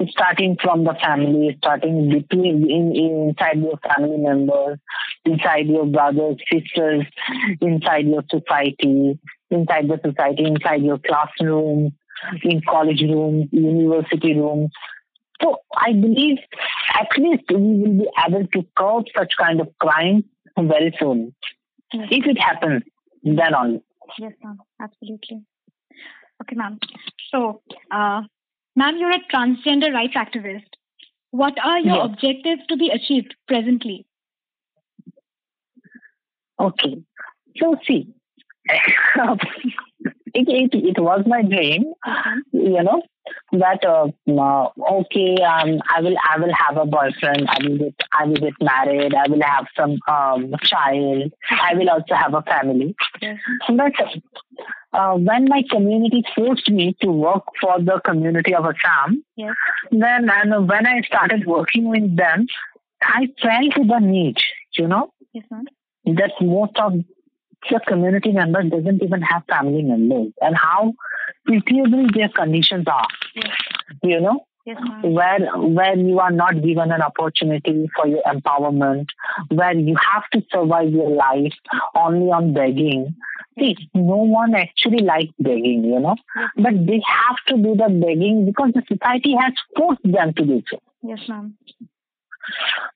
starting 0.10 0.58
from 0.62 0.84
the 0.84 0.96
family, 1.04 1.56
starting 1.58 2.10
between 2.10 2.70
in, 2.70 2.96
inside 2.96 3.62
your 3.62 3.78
family 3.96 4.18
members, 4.18 4.80
inside 5.26 5.68
your 5.68 5.86
brothers, 5.86 6.38
sisters, 6.52 7.04
inside 7.62 8.08
your 8.08 8.24
society, 8.30 9.20
inside 9.50 9.88
the 9.88 10.00
society, 10.04 10.44
inside 10.46 10.82
your 10.84 11.00
classroom, 11.00 11.94
in 12.44 12.62
college 12.68 13.02
rooms, 13.02 13.48
university 13.52 14.34
rooms. 14.34 14.72
So 15.42 15.58
I 15.76 15.92
believe 15.92 16.38
at 16.94 17.08
least 17.18 17.44
we 17.50 17.58
will 17.58 17.98
be 18.00 18.08
able 18.26 18.48
to 18.48 18.66
curb 18.76 19.06
such 19.16 19.34
kind 19.38 19.60
of 19.60 19.68
crime 19.80 20.24
very 20.58 20.96
soon. 21.00 21.36
Yes. 21.94 22.08
If 22.10 22.26
it 22.26 22.40
happens, 22.40 22.84
then 23.24 23.54
only. 23.54 23.84
Yes, 24.18 24.34
ma'am. 24.44 24.58
Absolutely. 24.82 25.44
Okay, 26.42 26.56
ma'am. 26.56 26.80
So, 27.32 27.62
uh, 27.92 28.22
ma'am, 28.76 28.98
you're 28.98 29.12
a 29.12 29.20
transgender 29.34 29.94
rights 29.94 30.16
activist. 30.16 30.68
What 31.32 31.58
are 31.64 31.80
your 31.80 31.98
Yes. 31.98 32.06
objectives 32.06 32.62
to 32.68 32.78
be 32.78 32.90
achieved 32.90 33.36
presently? 33.48 34.06
Okay. 36.60 37.04
So 37.58 37.76
see, 37.86 38.14
it, 40.36 40.48
it 40.74 40.88
it 40.98 41.00
was 41.02 41.24
my 41.26 41.42
dream, 41.42 41.94
you 42.52 42.84
know, 42.84 43.02
that 43.54 43.84
uh, 43.86 44.08
uh, 44.30 44.70
okay, 45.00 45.36
um, 45.44 45.82
I 45.96 46.02
will 46.02 46.16
I 46.30 46.40
will 46.40 46.54
have 46.54 46.78
a 46.78 46.86
boyfriend. 46.86 47.48
I 47.48 47.58
will 47.64 47.78
get 47.78 47.96
I 48.12 48.26
will 48.26 48.36
get 48.36 48.54
married. 48.62 49.14
I 49.16 49.28
will 49.28 49.42
have 49.42 49.66
some 49.78 49.98
um 50.08 50.54
child. 50.64 51.34
I 51.50 51.74
will 51.76 51.90
also 51.90 52.16
have 52.16 52.34
a 52.34 52.42
family. 52.44 52.96
Yes. 53.22 53.38
But 53.68 53.94
uh, 54.94 55.16
when 55.16 55.46
my 55.50 55.64
community 55.70 56.24
forced 56.36 56.70
me 56.70 56.96
to 57.02 57.12
work 57.12 57.44
for 57.62 57.80
the 57.80 58.00
community 58.06 58.54
of 58.56 58.66
Assam, 58.66 59.24
Yes. 59.36 59.56
then 59.92 60.30
and 60.30 60.68
when 60.70 60.88
I 60.88 61.02
started 61.02 61.46
working 61.46 61.90
with 61.90 62.16
them, 62.16 62.48
I 63.02 63.28
felt 63.42 63.74
the 63.76 64.00
need, 64.00 64.38
you 64.78 64.88
know, 64.88 65.12
Yes, 65.34 65.46
that 66.06 66.32
most 66.42 66.78
of 66.78 66.94
the 67.70 67.80
community 67.88 68.32
member 68.32 68.64
doesn't 68.64 69.02
even 69.04 69.22
have 69.22 69.44
family 69.50 69.82
members 69.84 70.32
and 70.42 70.56
how 70.56 70.94
pitiable 71.48 72.08
their 72.14 72.30
conditions 72.30 72.86
are, 72.88 73.08
Yes. 73.36 73.52
you 74.04 74.20
know, 74.22 74.46
Yes, 74.66 74.78
where 75.04 75.40
where 75.58 75.96
you 75.96 76.20
are 76.20 76.32
not 76.32 76.64
given 76.64 76.92
an 76.92 77.02
opportunity 77.02 77.88
for 77.96 78.08
your 78.08 78.24
empowerment, 78.24 79.06
where 79.50 79.76
you 79.76 79.96
have 79.96 80.24
to 80.34 80.42
survive 80.52 80.90
your 80.90 81.12
life 81.12 81.54
only 81.96 82.32
on 82.32 82.54
begging. 82.54 83.16
See, 83.60 83.76
no 83.94 84.18
one 84.18 84.56
actually 84.56 85.04
likes 85.04 85.32
begging, 85.40 85.84
you 85.86 86.00
know, 86.00 86.16
but 86.58 86.74
they 86.88 87.00
have 87.08 87.38
to 87.48 87.58
do 87.62 87.76
the 87.76 87.90
begging 88.04 88.46
because 88.48 88.72
the 88.74 88.82
society 88.88 89.36
has 89.40 89.54
forced 89.78 90.02
them 90.04 90.34
to 90.34 90.44
do 90.46 90.64
so. 90.70 90.80
Yes, 91.04 91.20
ma'am. 91.30 91.56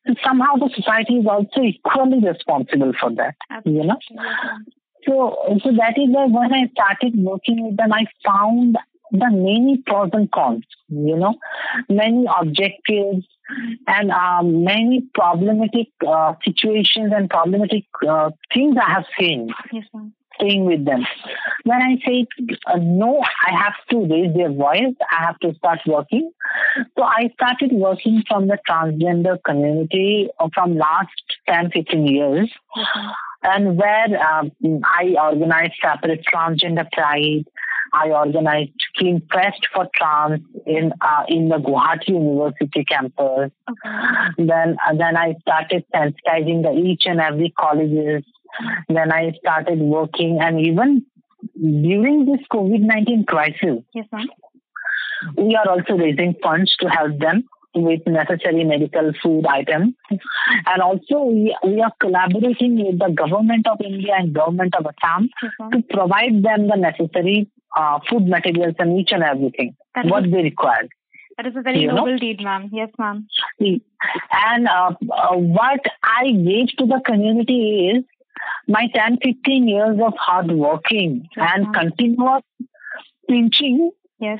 So 0.08 0.14
somehow 0.24 0.56
the 0.56 0.70
society 0.76 1.16
is 1.16 1.26
also 1.28 1.62
equally 1.62 2.20
responsible 2.26 2.94
for 3.00 3.12
that, 3.16 3.36
you 3.66 3.84
know. 3.84 3.98
So, 5.06 5.38
so 5.64 5.72
that 5.72 5.94
is 5.98 6.10
why 6.10 6.26
when 6.26 6.54
I 6.54 6.70
started 6.72 7.14
working 7.18 7.66
with 7.66 7.78
them, 7.78 7.94
I 7.94 8.06
found 8.26 8.78
the 9.12 9.30
many 9.32 9.82
pros 9.86 10.10
and 10.14 10.32
cons, 10.32 10.66
you 10.88 11.16
know, 11.16 11.36
many 11.90 12.26
objectives 12.40 13.26
and 13.88 14.12
um, 14.12 14.64
many 14.64 15.08
problematic 15.14 15.88
uh, 16.08 16.34
situations 16.44 17.12
and 17.16 17.30
problematic 17.30 17.86
uh, 18.08 18.30
things 18.54 18.76
I 18.78 18.92
have 18.92 19.06
seen 19.20 19.50
Yes, 19.72 19.86
ma'am. 19.94 20.14
Staying 20.40 20.66
with 20.66 20.86
them. 20.86 21.06
When 21.64 21.82
I 21.82 21.98
say 22.06 22.28
uh, 22.68 22.78
no, 22.78 23.22
I 23.46 23.52
have 23.58 23.74
to 23.92 24.06
raise 24.06 24.34
their 24.36 24.52
voice, 24.52 24.96
I 25.12 25.26
have 25.26 25.40
to 25.40 25.54
start 25.56 25.80
working. 25.86 26.32
So 26.98 27.04
I 27.04 27.30
started 27.34 27.72
working 27.74 28.24
from 28.28 28.48
the 28.48 28.58
transgender 28.68 29.38
community 29.44 30.30
uh, 30.40 30.50
from 30.54 30.78
last 30.78 31.12
10, 31.48 31.72
15 31.72 32.08
years. 32.08 32.50
Ma'am. 32.76 33.12
and 33.44 33.78
where 33.78 34.22
um, 34.22 34.52
I 34.84 35.16
organized 35.22 35.74
separate 35.82 36.26
transgender 36.32 36.90
pride. 36.92 37.46
I 37.92 38.10
organized 38.10 38.72
Clean 38.98 39.22
Fest 39.34 39.68
for 39.74 39.88
trans 39.96 40.42
in 40.68 40.94
uh, 41.02 41.24
in 41.28 41.50
the 41.50 41.56
Gauhati 41.56 42.10
University 42.10 42.84
campus. 42.86 43.52
Okay. 43.70 43.98
Then 44.38 44.78
uh, 44.88 44.94
then 44.96 45.18
I 45.18 45.36
started 45.42 45.86
sensitizing 45.94 46.62
the 46.62 46.72
each 46.86 47.04
and 47.06 47.20
every 47.20 47.50
colleges. 47.50 48.24
Then 48.88 49.12
I 49.12 49.32
started 49.40 49.80
working, 49.80 50.40
and 50.42 50.60
even 50.60 51.06
during 51.56 52.26
this 52.26 52.42
COVID 52.52 52.82
nineteen 52.82 53.26
crisis, 53.26 53.84
yes, 53.94 54.06
ma'am. 54.12 54.28
we 55.38 55.56
are 55.56 55.70
also 55.70 55.94
raising 55.96 56.36
funds 56.42 56.76
to 56.78 56.90
help 56.90 57.18
them 57.20 57.44
with 57.76 58.02
necessary 58.08 58.64
medical 58.64 59.12
food 59.22 59.46
items. 59.46 59.94
And 60.10 60.82
also 60.82 61.24
we, 61.24 61.56
we 61.64 61.82
are 61.82 61.92
collaborating 62.00 62.84
with 62.84 63.00
the 63.00 63.14
government 63.14 63.68
of 63.68 63.80
India 63.84 64.14
and 64.18 64.34
government 64.34 64.76
of 64.76 64.86
Assam 64.86 65.30
mm-hmm. 65.44 65.70
to 65.72 65.84
provide 65.90 66.44
them 66.44 66.68
the 66.68 66.76
necessary 66.76 67.50
uh, 67.78 68.00
food 68.10 68.28
materials 68.28 68.76
and 68.80 69.00
each 69.00 69.12
and 69.12 69.24
everything, 69.24 69.76
that 69.96 70.06
what 70.06 70.26
is, 70.26 70.32
they 70.32 70.42
require. 70.42 70.88
That 71.38 71.46
is 71.46 71.54
a 71.56 71.62
very 71.62 71.82
you 71.82 71.88
noble 71.88 72.14
know? 72.14 72.18
deed, 72.18 72.42
ma'am. 72.42 72.70
Yes, 72.74 72.90
ma'am. 72.98 73.28
And 73.60 74.68
uh, 74.68 74.94
uh, 75.12 75.36
what 75.36 75.82
I 76.04 76.32
gave 76.32 76.70
to 76.80 76.86
the 76.86 77.02
community 77.06 77.92
is 77.96 78.04
my 78.68 78.88
10, 78.94 79.20
15 79.24 79.68
years 79.68 79.98
of 80.04 80.14
hard 80.18 80.52
working 80.52 81.28
yes, 81.36 81.52
and 81.56 81.74
continuous 81.74 82.44
pinching 83.28 83.92
yes 84.20 84.40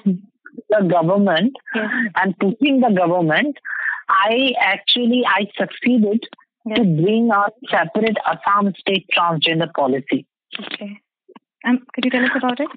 the 0.70 0.88
government 0.90 1.54
yes. 1.76 1.90
and 2.16 2.38
pushing 2.40 2.80
the 2.80 2.94
government, 2.96 3.58
I 4.10 4.54
actually 4.60 5.24
I 5.26 5.46
succeeded 5.58 6.24
yes. 6.66 6.78
to 6.78 6.84
bring 6.84 7.30
a 7.32 7.46
separate 7.70 8.18
Assam 8.26 8.74
state 8.78 9.06
transgender 9.16 9.72
policy. 9.74 10.26
Okay. 10.60 11.00
Um, 11.66 11.86
could 11.94 12.06
you 12.06 12.12
tell 12.12 12.24
us 12.24 12.32
about 12.36 12.60
it? 12.60 12.70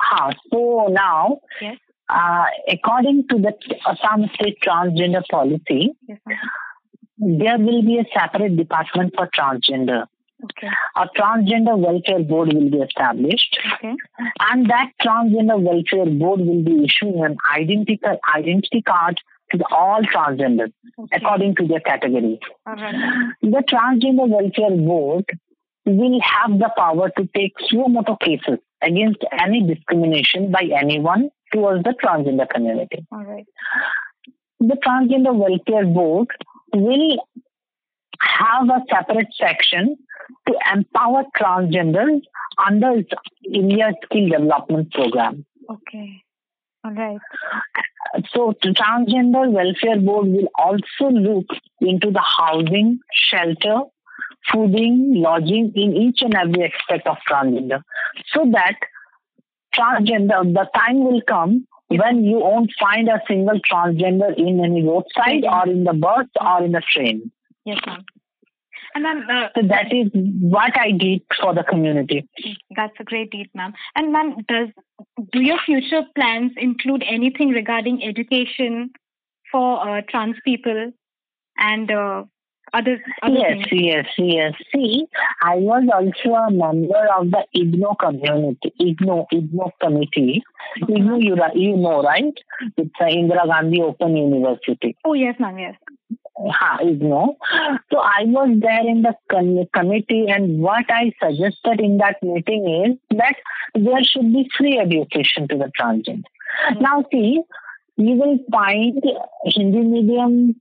Ha, 0.00 0.30
so 0.50 0.88
now, 0.90 1.38
yes. 1.60 1.76
uh, 2.08 2.44
according 2.68 3.28
to 3.28 3.38
the 3.38 3.52
Assam 3.86 4.28
state 4.34 4.58
transgender 4.66 5.22
policy, 5.30 5.92
yes, 6.08 6.18
there 7.18 7.58
will 7.58 7.82
be 7.82 7.98
a 7.98 8.18
separate 8.18 8.56
department 8.56 9.14
for 9.16 9.28
transgender. 9.28 10.06
Okay. 10.44 10.68
A 10.96 11.06
transgender 11.16 11.78
welfare 11.78 12.22
board 12.22 12.52
will 12.52 12.70
be 12.70 12.78
established. 12.78 13.58
Okay. 13.74 13.94
And 14.40 14.68
that 14.68 14.90
transgender 15.00 15.60
welfare 15.60 16.06
board 16.06 16.40
will 16.40 16.62
be 16.62 16.84
issuing 16.84 17.24
an 17.24 17.36
identity, 17.54 18.00
identity 18.34 18.82
card 18.82 19.20
to 19.52 19.58
all 19.70 20.02
transgenders 20.02 20.72
okay. 20.98 21.16
according 21.16 21.54
to 21.56 21.66
their 21.66 21.80
category. 21.80 22.40
The 22.66 23.62
transgender 23.68 24.28
welfare 24.28 24.76
board 24.76 25.24
will 25.84 26.20
have 26.20 26.58
the 26.58 26.70
power 26.76 27.10
to 27.16 27.28
take 27.36 27.54
suo 27.68 27.88
motu 27.88 28.16
cases 28.20 28.58
against 28.82 29.24
any 29.32 29.62
discrimination 29.62 30.50
by 30.50 30.68
anyone 30.76 31.30
towards 31.52 31.84
the 31.84 31.94
transgender 32.02 32.48
community. 32.48 33.04
All 33.12 33.24
right. 33.24 33.46
The 34.60 34.76
transgender 34.86 35.34
welfare 35.34 35.86
board 35.86 36.28
will 36.74 37.18
have 38.20 38.68
a 38.68 38.82
separate 38.88 39.28
section 39.38 39.96
to 40.48 40.54
empower 40.72 41.24
transgenders 41.36 42.22
under 42.66 42.98
its 42.98 43.10
India 43.44 43.92
Skill 44.04 44.28
Development 44.28 44.90
Program. 44.92 45.44
Okay. 45.70 46.22
All 46.84 46.92
right. 46.92 47.18
So, 48.32 48.54
the 48.60 48.70
Transgender 48.70 49.50
Welfare 49.50 50.00
Board 50.00 50.28
will 50.28 50.48
also 50.58 51.10
look 51.10 51.46
into 51.80 52.10
the 52.10 52.20
housing, 52.20 52.98
shelter, 53.12 53.82
fooding, 54.52 55.22
lodging 55.22 55.72
in 55.74 55.96
each 55.96 56.20
and 56.22 56.34
every 56.34 56.64
aspect 56.64 57.06
of 57.06 57.16
transgender, 57.30 57.82
so 58.34 58.44
that 58.52 58.74
transgender, 59.74 60.52
the 60.52 60.68
time 60.74 61.04
will 61.04 61.22
come 61.26 61.66
when 61.88 62.24
you 62.24 62.38
won't 62.38 62.70
find 62.78 63.08
a 63.08 63.20
single 63.28 63.60
transgender 63.60 64.36
in 64.36 64.64
any 64.64 64.82
roadside 64.82 65.44
or 65.44 65.68
in 65.68 65.84
the 65.84 65.92
bus 65.92 66.26
or 66.40 66.64
in 66.64 66.72
the 66.72 66.82
train. 66.92 67.30
Yes, 67.64 67.78
ma'am. 67.86 68.04
And 68.94 69.04
ma'am, 69.04 69.26
uh, 69.30 69.48
so 69.54 69.66
that 69.68 69.92
is 69.92 70.10
what 70.12 70.76
I 70.78 70.92
did 70.92 71.22
for 71.40 71.54
the 71.54 71.62
community. 71.62 72.28
That's 72.76 72.94
a 73.00 73.04
great 73.04 73.30
deed, 73.30 73.48
ma'am. 73.54 73.72
And 73.94 74.12
ma'am, 74.12 74.36
does 74.48 74.68
do 75.32 75.40
your 75.40 75.58
future 75.64 76.02
plans 76.14 76.52
include 76.56 77.02
anything 77.08 77.50
regarding 77.50 78.02
education 78.02 78.90
for 79.50 79.86
uh, 79.86 80.02
trans 80.08 80.36
people 80.44 80.92
and 81.58 81.90
uh, 81.90 82.24
other, 82.74 83.02
other 83.22 83.34
yes, 83.34 83.68
things? 83.68 83.82
yes, 83.84 84.06
yes. 84.18 84.52
See, 84.74 85.06
I 85.42 85.56
was 85.56 85.84
also 85.92 86.34
a 86.34 86.50
member 86.50 87.06
of 87.18 87.30
the 87.30 87.44
IGNOU 87.54 87.98
community, 87.98 88.72
IGNOU, 88.80 89.26
IGNOU 89.32 89.70
committee. 89.80 90.42
Okay. 90.82 90.94
IGNOU, 90.94 91.22
you, 91.22 91.36
you 91.54 91.76
know, 91.76 92.02
right? 92.02 92.32
It's 92.76 92.90
the 92.98 93.04
Indira 93.04 93.46
Gandhi 93.46 93.82
Open 93.82 94.16
University. 94.16 94.96
Oh, 95.04 95.12
yes, 95.12 95.34
ma'am, 95.38 95.58
yes. 95.58 95.74
Ha. 96.36 96.78
So 97.90 97.98
I 97.98 98.24
was 98.24 98.58
there 98.60 98.86
in 98.88 99.02
the 99.02 99.14
com- 99.30 99.66
committee, 99.74 100.26
and 100.28 100.60
what 100.60 100.84
I 100.88 101.12
suggested 101.22 101.80
in 101.80 101.98
that 101.98 102.16
meeting 102.22 102.86
is 102.86 103.18
that 103.18 103.36
there 103.74 104.02
should 104.02 104.32
be 104.32 104.48
free 104.56 104.78
education 104.78 105.48
to 105.48 105.56
the 105.56 105.70
transgender. 105.78 106.24
Mm-hmm. 106.70 106.82
Now, 106.82 107.04
see, 107.12 107.40
you 107.96 108.14
will 108.14 108.38
find 108.50 109.02
Hindi 109.44 109.80
medium 109.80 110.56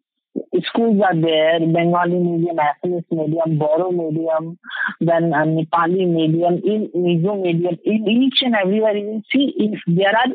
schools 0.63 1.01
are 1.03 1.19
there, 1.19 1.59
Bengali 1.59 2.17
medium, 2.19 2.57
Assamese 2.57 3.11
medium, 3.11 3.57
Boro 3.57 3.91
medium, 3.91 4.57
then 4.99 5.33
uh, 5.33 5.45
Nepali 5.45 6.07
medium, 6.07 6.61
in 6.63 6.89
Mizo 6.95 7.41
medium, 7.41 7.77
in 7.83 8.07
each 8.07 8.41
and 8.41 8.55
everywhere 8.55 8.95
you 8.95 9.07
will 9.07 9.21
see 9.31 9.53
if 9.57 9.79
there 9.87 10.15
are 10.15 10.27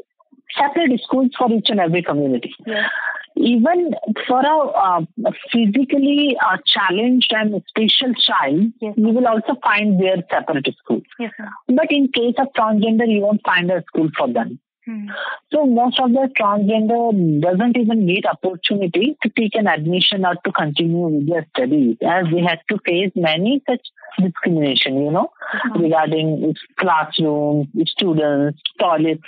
separate 0.59 1.01
schools 1.03 1.31
for 1.37 1.51
each 1.53 1.71
and 1.71 1.81
every 1.81 2.03
community. 2.03 2.55
Yeah. 2.67 2.89
Even 3.37 3.93
for 4.27 4.41
a 4.41 4.57
uh, 4.69 5.31
physically 5.53 6.37
uh, 6.43 6.57
challenged 6.65 7.33
and 7.35 7.63
special 7.69 8.15
child, 8.15 8.73
yes. 8.81 8.95
you 8.97 9.09
will 9.09 9.27
also 9.27 9.57
find 9.63 10.01
their 10.01 10.17
separate 10.31 10.75
schools. 10.79 11.03
Yes, 11.19 11.33
but 11.69 11.87
in 11.91 12.09
case 12.09 12.35
of 12.39 12.49
transgender, 12.57 13.07
you 13.07 13.21
won't 13.21 13.43
find 13.45 13.71
a 13.71 13.83
school 13.89 14.09
for 14.17 14.33
them. 14.33 14.59
Hmm. 14.87 15.07
So 15.53 15.67
most 15.67 15.99
of 15.99 16.13
the 16.13 16.31
transgender 16.41 17.41
doesn't 17.41 17.77
even 17.77 18.07
get 18.07 18.25
opportunity 18.25 19.17
to 19.21 19.29
take 19.31 19.57
an 19.57 19.67
admission 19.67 20.25
or 20.25 20.37
to 20.45 20.53
continue 20.53 21.09
with 21.09 21.29
their 21.29 21.47
studies 21.57 21.97
as 22.07 22.27
they 22.33 22.41
had 22.41 22.61
to 22.71 22.79
face 22.87 23.11
many 23.17 23.63
such 23.69 23.81
discrimination, 24.21 25.03
you 25.05 25.11
know, 25.11 25.33
uh-huh. 25.53 25.81
regarding 25.81 26.55
classrooms, 26.79 27.67
students, 27.87 28.63
toilets, 28.79 29.25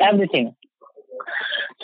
everything. 0.00 0.54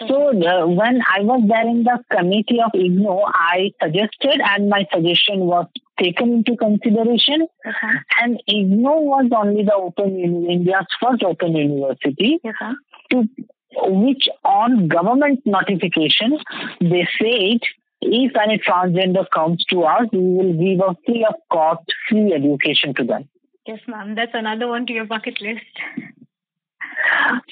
So 0.07 0.29
uh, 0.29 0.67
when 0.67 1.01
I 1.15 1.21
was 1.23 1.43
there 1.49 1.67
in 1.69 1.85
the 1.85 1.99
committee 2.11 2.61
of 2.65 2.73
IGNOU, 2.73 3.31
I 3.35 3.73
suggested 3.83 4.41
and 4.45 4.69
my 4.69 4.87
suggestion 4.93 5.41
was 5.41 5.67
taken 5.99 6.35
into 6.35 6.57
consideration. 6.57 7.47
Uh-huh. 7.67 7.99
And 8.21 8.41
IGNOU 8.49 9.03
was 9.03 9.31
only 9.37 9.65
the 9.65 9.75
open 9.75 10.47
India's 10.49 10.87
first 11.03 11.23
open 11.23 11.57
university 11.57 12.39
uh-huh. 12.45 12.75
to 13.11 13.29
which 13.81 14.29
on 14.45 14.89
government 14.89 15.41
notification 15.45 16.39
they 16.81 17.07
said 17.21 17.61
if 18.01 18.33
any 18.37 18.59
transgender 18.59 19.29
comes 19.31 19.65
to 19.67 19.83
us, 19.83 20.07
we 20.13 20.19
will 20.19 20.53
give 20.53 20.81
a 20.81 20.97
free 21.05 21.27
of 21.29 21.35
cost 21.51 21.83
free 22.09 22.33
education 22.33 22.95
to 22.95 23.05
them. 23.05 23.29
Yes, 23.67 23.81
ma'am. 23.87 24.15
That's 24.15 24.33
another 24.35 24.69
one 24.69 24.87
to 24.87 24.93
your 24.93 25.05
bucket 25.05 25.41
list. 25.43 25.61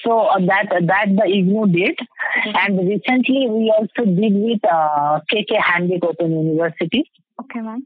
So 0.03 0.19
uh, 0.19 0.39
that 0.39 0.67
that 0.69 1.07
the 1.09 1.23
IGNOU 1.23 1.73
did, 1.73 1.97
mm-hmm. 1.97 2.51
and 2.55 2.87
recently 2.87 3.47
we 3.49 3.73
also 3.75 4.09
did 4.09 4.33
with 4.33 4.63
uh, 4.65 5.19
KK 5.31 5.57
Handiqui 5.57 6.03
Open 6.03 6.31
University. 6.31 7.09
Okay, 7.41 7.59
ma'am. 7.59 7.85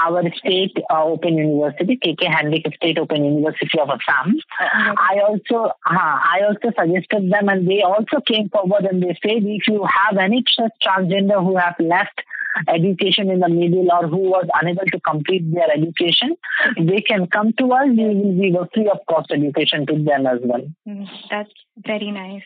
Our 0.00 0.22
state 0.36 0.76
uh, 0.90 1.02
open 1.02 1.38
university, 1.38 1.98
KK 2.04 2.28
Handiqui 2.28 2.74
State 2.76 2.98
Open 2.98 3.24
University 3.24 3.78
of 3.80 3.88
Assam. 3.88 4.36
Uh-huh. 4.60 4.94
I 4.96 5.18
also, 5.26 5.70
uh, 5.70 5.72
I 5.90 6.40
also 6.46 6.72
suggested 6.78 7.32
them, 7.32 7.48
and 7.48 7.66
they 7.66 7.82
also 7.82 8.20
came 8.24 8.48
forward 8.48 8.84
and 8.84 9.02
they 9.02 9.18
said, 9.22 9.42
if 9.42 9.66
you 9.66 9.84
have 9.84 10.18
any 10.18 10.44
transgender 10.84 11.42
who 11.42 11.56
have 11.56 11.74
left 11.80 12.22
education 12.66 13.30
in 13.30 13.40
the 13.40 13.48
middle 13.48 13.88
or 13.92 14.08
who 14.08 14.18
was 14.18 14.46
unable 14.60 14.84
to 14.92 15.00
complete 15.00 15.52
their 15.52 15.70
education, 15.72 16.36
they 16.78 17.00
can 17.00 17.26
come 17.26 17.52
to 17.58 17.72
us. 17.72 17.88
We 17.88 18.04
will 18.04 18.40
give 18.40 18.60
a 18.60 18.68
free 18.74 18.88
of 18.88 18.98
cost 19.08 19.30
education 19.30 19.86
to 19.86 19.94
them 19.94 20.26
as 20.26 20.38
well. 20.42 20.62
Mm, 20.86 21.06
that's 21.30 21.52
very 21.76 22.10
nice. 22.10 22.42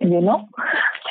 You 0.00 0.20
know, 0.20 0.48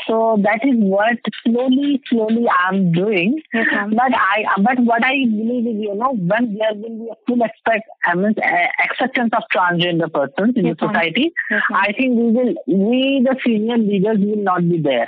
so 0.08 0.38
that 0.44 0.60
is 0.64 0.76
what 0.76 1.18
slowly, 1.44 2.00
slowly 2.08 2.46
I'm 2.68 2.92
doing. 2.92 3.42
Yes, 3.52 3.66
but 3.90 4.14
I, 4.14 4.46
but 4.62 4.80
what 4.80 5.04
I 5.04 5.26
believe 5.26 5.66
is, 5.66 5.82
you 5.82 5.96
know, 5.96 6.14
when 6.14 6.58
there 6.58 6.74
will 6.76 7.06
be 7.06 7.10
a 7.12 7.16
full 7.28 7.42
expect, 7.44 7.90
I 8.06 8.14
mean, 8.14 8.36
acceptance 8.84 9.32
of 9.36 9.44
transgender 9.54 10.12
persons 10.14 10.56
in 10.56 10.68
yes, 10.68 10.76
the 10.80 10.88
society, 10.88 11.34
yes, 11.50 11.62
I 11.74 11.94
think 11.94 12.16
we 12.16 12.32
will, 12.32 12.54
we 12.68 13.26
the 13.26 13.36
senior 13.44 13.78
leaders 13.78 14.18
will 14.20 14.44
not 14.44 14.70
be 14.70 14.80
there 14.80 15.08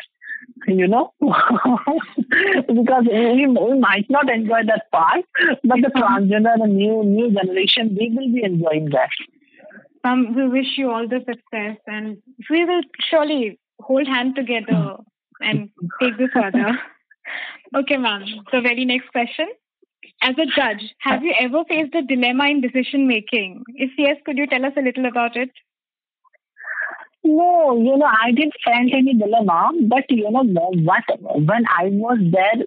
you 0.68 0.88
know, 0.88 1.14
because 1.20 3.04
we, 3.12 3.48
we 3.48 3.80
might 3.80 4.06
not 4.10 4.30
enjoy 4.30 4.62
that 4.66 4.92
part, 4.92 5.26
but 5.64 5.78
the 5.82 5.92
transgender, 5.96 6.58
the 6.60 6.68
new 6.68 7.04
new 7.04 7.32
generation, 7.32 7.96
they 7.98 8.10
will 8.14 8.32
be 8.34 8.44
enjoying 8.44 8.90
that. 8.90 9.10
Um, 10.04 10.36
we 10.36 10.48
wish 10.48 10.78
you 10.78 10.90
all 10.90 11.08
the 11.08 11.20
success, 11.20 11.78
and 11.88 12.18
we 12.50 12.66
will 12.66 12.82
surely 13.10 13.60
hold 13.80 14.08
hand 14.08 14.36
together 14.36 14.98
and 15.42 15.70
take 16.02 16.18
this 16.18 16.30
further. 16.34 16.80
okay, 17.76 17.98
ma'am. 17.98 18.24
The 18.52 18.62
very 18.62 18.86
next 18.86 19.10
question. 19.12 19.48
As 20.22 20.36
a 20.38 20.46
judge, 20.46 20.96
have 21.00 21.24
you 21.24 21.34
ever 21.40 21.64
faced 21.70 21.94
a 21.94 22.02
dilemma 22.02 22.46
in 22.46 22.62
decision 22.62 23.08
making? 23.08 23.64
If 23.76 23.92
yes, 23.98 24.18
could 24.26 24.38
you 24.38 24.48
tell 24.48 24.66
us 24.66 24.74
a 24.78 24.82
little 24.82 25.06
about 25.06 25.36
it? 25.36 25.52
No, 27.24 27.78
you 27.78 27.98
know, 27.98 28.06
I 28.06 28.32
didn't 28.32 28.54
find 28.64 28.92
any 28.94 29.14
dilemma, 29.14 29.72
but 29.84 30.06
you 30.10 30.30
know 30.32 30.44
what? 30.44 31.04
When 31.20 31.66
I 31.78 31.86
was 31.90 32.18
there 32.32 32.64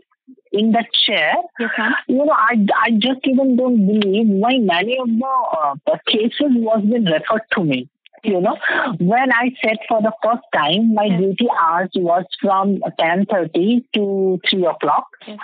in 0.52 0.72
that 0.72 0.92
chair, 0.92 1.34
Yes, 1.58 1.70
you 2.08 2.16
know, 2.24 2.32
I, 2.32 2.66
I 2.76 2.90
just 2.92 3.20
even 3.24 3.56
don't 3.56 3.86
believe 3.86 4.26
why 4.28 4.58
many 4.58 4.98
of 4.98 5.08
the 5.08 5.80
uh, 5.92 5.96
cases 6.06 6.50
was 6.50 6.82
been 6.84 7.04
referred 7.04 7.42
to 7.52 7.64
me. 7.64 7.88
You 8.22 8.40
know, 8.40 8.56
when 8.98 9.32
I 9.32 9.50
sat 9.64 9.78
for 9.88 10.02
the 10.02 10.12
first 10.22 10.42
time, 10.54 10.92
my 10.94 11.04
Yes. 11.04 11.20
duty 11.20 11.48
hours 11.58 11.88
was 11.96 12.24
from 12.42 12.80
ten 12.98 13.24
thirty 13.24 13.82
to 13.94 14.38
three 14.48 14.66
o'clock. 14.66 15.06
Yes. 15.26 15.38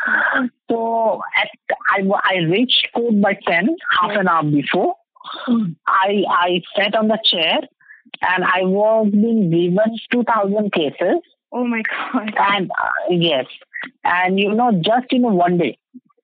So 0.71 1.23
at, 1.43 1.49
I 1.91 2.03
I 2.25 2.37
reached 2.51 2.89
court 2.95 3.21
by 3.23 3.39
ten, 3.47 3.77
half 3.99 4.11
Yes. 4.11 4.21
an 4.21 4.29
hour 4.29 4.43
before. 4.43 4.95
I 5.87 6.23
I 6.29 6.61
sat 6.77 6.95
on 6.95 7.09
the 7.09 7.19
chair, 7.25 7.61
and 8.23 8.45
I 8.45 8.63
was 8.63 9.09
being 9.13 9.51
given 9.51 9.97
two 10.13 10.25
thousand 10.25 10.73
cases, 10.73 11.21
Oh 11.53 11.65
my 11.65 11.83
God. 11.83 12.33
and 12.37 12.71
uh, 12.71 12.89
yes, 13.11 13.47
and 14.05 14.39
you 14.39 14.53
know, 14.55 14.73
just 14.83 15.07
in 15.11 15.23
one 15.23 15.59
day. 15.59 15.79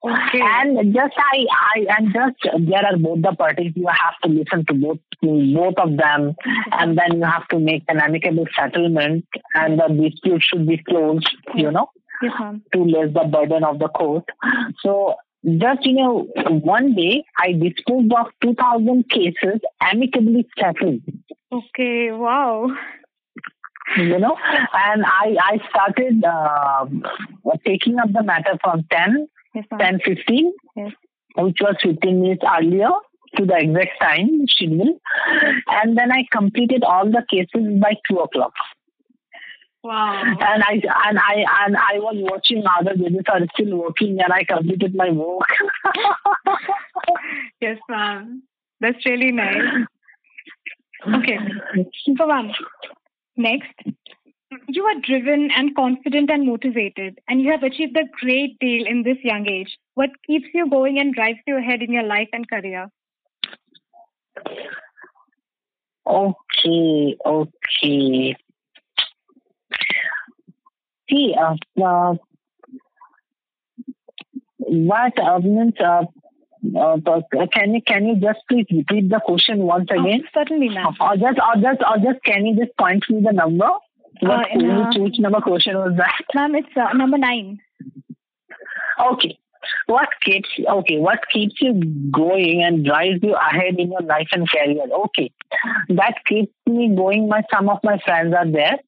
Okay. 0.04 0.40
And 0.42 0.92
just 0.92 1.14
I, 1.16 1.46
I, 1.76 1.86
and 1.96 2.12
just 2.12 2.66
there 2.68 2.84
are 2.84 2.96
both 2.96 3.22
the 3.22 3.32
parties. 3.38 3.72
You 3.76 3.86
have 3.86 4.18
to 4.24 4.28
listen 4.30 4.64
to 4.66 4.74
both, 4.74 4.98
to 5.22 5.54
both 5.54 5.74
of 5.78 5.96
them, 5.96 6.34
and 6.72 6.98
then 6.98 7.18
you 7.18 7.24
have 7.24 7.46
to 7.48 7.60
make 7.60 7.84
an 7.88 8.00
amicable 8.00 8.46
settlement, 8.58 9.24
and 9.54 9.78
the 9.78 9.86
dispute 10.10 10.42
should 10.42 10.66
be 10.66 10.78
closed. 10.78 11.30
You 11.54 11.70
know, 11.70 11.88
Yes, 12.20 12.32
to 12.72 12.82
less 12.82 13.12
the 13.14 13.28
burden 13.30 13.62
of 13.62 13.78
the 13.78 13.88
court. 13.88 14.24
So 14.82 15.14
just 15.44 15.84
you 15.84 15.94
know, 15.94 16.28
one 16.48 16.94
day 16.94 17.24
I 17.38 17.52
disposed 17.52 18.12
of 18.12 18.26
two 18.42 18.54
thousand 18.54 19.08
cases 19.08 19.60
amicably 19.80 20.46
settled. 20.58 21.00
Okay. 21.50 22.12
Wow. 22.12 22.68
You 23.96 24.18
know, 24.18 24.36
and 24.72 25.04
I 25.04 25.36
I 25.40 25.58
started 25.68 26.24
uh, 26.24 26.86
taking 27.66 27.98
up 27.98 28.12
the 28.12 28.22
matter 28.22 28.56
from 28.62 28.84
10, 28.90 29.28
Yes, 29.54 29.64
10, 29.78 30.00
15, 30.04 30.52
Yes. 30.76 30.92
which 31.36 31.58
was 31.60 31.76
15 31.82 32.22
minutes 32.22 32.42
earlier 32.48 32.88
to 33.36 33.44
the 33.44 33.56
exact 33.58 33.90
time 34.00 34.46
schedule. 34.48 34.98
And 35.68 35.98
then 35.98 36.10
I 36.12 36.24
completed 36.30 36.84
all 36.84 37.04
the 37.06 37.22
cases 37.28 37.80
by 37.80 37.94
2 38.10 38.18
o'clock. 38.18 38.52
Wow. 39.82 40.22
And 40.40 40.62
I 40.62 40.80
and 41.08 41.18
I 41.18 41.44
and 41.64 41.76
I 41.76 41.98
was 41.98 42.16
watching 42.18 42.62
other 42.78 42.94
judges 42.96 43.22
are 43.32 43.40
still 43.54 43.76
working 43.76 44.18
and 44.20 44.32
I 44.32 44.44
completed 44.44 44.94
my 44.94 45.10
work. 45.10 45.48
Yes, 47.60 47.78
ma'am. 47.88 48.42
That's 48.80 49.06
really 49.06 49.30
nice. 49.30 49.86
Okay. 51.14 51.38
So, 52.16 52.26
ma'am, 52.26 52.50
next, 53.36 53.72
you 54.68 54.84
are 54.84 55.00
driven 55.00 55.50
and 55.56 55.74
confident 55.74 56.30
and 56.30 56.46
motivated, 56.46 57.20
and 57.28 57.40
you 57.40 57.50
have 57.52 57.62
achieved 57.62 57.96
a 57.96 58.08
great 58.20 58.58
deal 58.58 58.86
in 58.86 59.04
this 59.04 59.18
young 59.22 59.48
age. 59.48 59.78
What 59.94 60.10
keeps 60.26 60.46
you 60.52 60.68
going 60.68 60.98
and 60.98 61.14
drives 61.14 61.38
you 61.46 61.56
ahead 61.56 61.82
in 61.82 61.92
your 61.92 62.02
life 62.02 62.28
and 62.32 62.48
career? 62.48 62.88
Okay, 66.06 67.16
okay. 67.24 68.36
See, 71.12 71.34
uh, 71.38 71.56
uh, 71.84 72.14
what 74.58 75.18
uh, 75.18 75.38
means? 75.40 75.74
Uh, 75.78 76.04
uh, 76.78 76.96
can 77.52 77.74
you 77.74 77.82
can 77.82 78.06
you 78.06 78.16
just 78.16 78.38
please 78.48 78.66
repeat 78.70 79.10
the 79.10 79.20
question 79.24 79.58
once 79.58 79.90
again? 79.90 80.22
Oh, 80.24 80.28
certainly, 80.32 80.68
ma'am. 80.68 80.94
Or 81.00 81.16
just 81.16 81.38
or 81.38 81.60
just 81.60 81.80
or 81.82 81.96
just 81.98 82.24
can 82.24 82.46
you 82.46 82.56
just 82.56 82.76
point 82.78 83.04
me 83.10 83.20
the 83.22 83.32
number? 83.32 83.68
What, 84.20 84.46
uh, 84.46 84.86
which, 84.86 84.98
which 84.98 85.18
number 85.18 85.40
question 85.40 85.76
was 85.76 85.94
that? 85.96 86.22
Ma'am, 86.34 86.54
it's 86.54 86.68
uh, 86.76 86.92
number 86.94 87.18
nine. 87.18 87.58
Okay. 89.12 89.38
What 89.86 90.08
keeps 90.24 90.48
okay? 90.68 90.98
What 90.98 91.20
keeps 91.32 91.54
you 91.60 91.74
going 92.10 92.62
and 92.62 92.84
drives 92.84 93.20
you 93.22 93.34
ahead 93.34 93.78
in 93.78 93.90
your 93.90 94.02
life 94.02 94.28
and 94.32 94.48
career? 94.48 94.84
Okay, 95.06 95.30
that 95.90 96.14
keeps 96.26 96.52
me 96.66 96.94
going. 96.94 97.28
My 97.28 97.42
some 97.52 97.68
of 97.68 97.78
my 97.82 97.98
friends 98.04 98.34
are 98.36 98.50
there, 98.50 98.78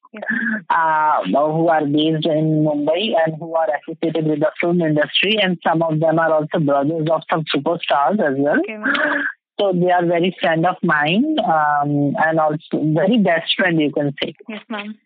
uh, 0.70 1.22
who 1.24 1.68
are 1.68 1.84
based 1.86 2.26
in 2.26 2.64
Mumbai 2.64 3.14
and 3.24 3.36
who 3.38 3.54
are 3.54 3.68
associated 3.78 4.26
with 4.26 4.40
the 4.40 4.50
film 4.60 4.80
industry, 4.80 5.36
and 5.40 5.58
some 5.66 5.82
of 5.82 6.00
them 6.00 6.18
are 6.18 6.32
also 6.32 6.58
brothers 6.58 7.08
of 7.10 7.22
some 7.30 7.44
superstars 7.54 8.20
as 8.20 8.36
well. 8.38 8.58
Okay. 8.58 8.78
So 9.60 9.72
they 9.72 9.90
are 9.92 10.04
very 10.04 10.36
friend 10.40 10.66
of 10.66 10.76
mine, 10.82 11.36
um, 11.44 12.14
and 12.18 12.40
also 12.40 12.82
very 12.94 13.18
best 13.18 13.54
friend 13.56 13.80
you 13.80 13.92
can 13.92 14.12
say. 14.22 14.34
Yes, 14.48 14.62
ma'am. 14.68 14.98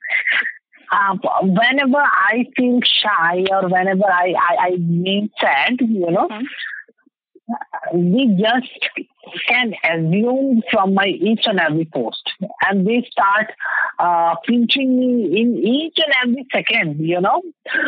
Uh, 0.93 1.15
whenever 1.43 1.99
I 2.03 2.45
feel 2.57 2.81
shy 2.83 3.45
or 3.51 3.69
whenever 3.69 4.05
I, 4.07 4.35
I, 4.51 4.57
I 4.67 4.71
mean 4.79 5.31
sad, 5.41 5.77
you 5.81 6.11
know, 6.11 6.29
Mhm. 6.29 6.45
we 7.95 8.27
just 8.41 8.89
can 9.49 9.73
assume 9.85 10.63
from 10.71 10.95
my 10.95 11.07
each 11.07 11.43
and 11.47 11.61
every 11.61 11.85
post. 11.87 12.23
And 12.67 12.87
they 12.87 13.07
start 13.11 13.49
uh, 13.99 14.35
pinching 14.47 14.99
me 14.99 15.41
in 15.41 15.57
each 15.59 15.97
and 15.99 16.15
every 16.23 16.47
second, 16.53 17.01
you 17.01 17.21
know. 17.21 17.43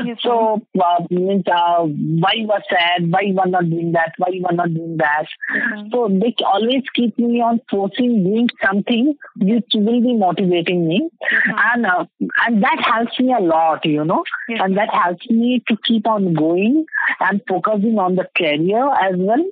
Yes. 0.04 0.18
So, 0.22 0.60
uh, 0.82 1.04
means, 1.10 1.44
uh, 1.46 1.82
why 1.84 2.34
are 2.52 2.62
sad? 2.68 3.10
Why 3.10 3.20
you 3.22 3.38
are 3.38 3.46
not 3.48 3.68
doing 3.70 3.92
that? 3.92 4.12
Why 4.18 4.28
you 4.32 4.44
are 4.46 4.54
not 4.54 4.72
doing 4.74 4.96
that? 4.98 5.26
Ma'am. 5.54 5.88
So 5.92 6.08
they 6.10 6.34
always 6.44 6.82
keep 6.94 7.18
me 7.18 7.40
on 7.40 7.60
forcing 7.70 8.24
doing 8.24 8.48
something 8.64 9.14
which 9.38 9.64
will 9.74 10.00
be 10.00 10.14
motivating 10.16 10.86
me, 10.88 11.08
Mhm. 11.22 11.60
and 11.72 11.86
uh, 11.86 12.04
and 12.46 12.62
that 12.62 12.78
helps 12.92 13.18
me 13.20 13.32
a 13.32 13.40
lot, 13.40 13.84
you 13.84 14.04
know, 14.04 14.22
Yes. 14.48 14.60
and 14.62 14.76
that 14.76 14.92
helps 14.92 15.28
me 15.30 15.62
to 15.68 15.76
keep 15.84 16.06
on 16.06 16.34
going 16.34 16.84
and 17.20 17.40
focusing 17.48 17.98
on 17.98 18.16
the 18.16 18.26
career 18.36 18.84
as 19.08 19.14
well. 19.16 19.44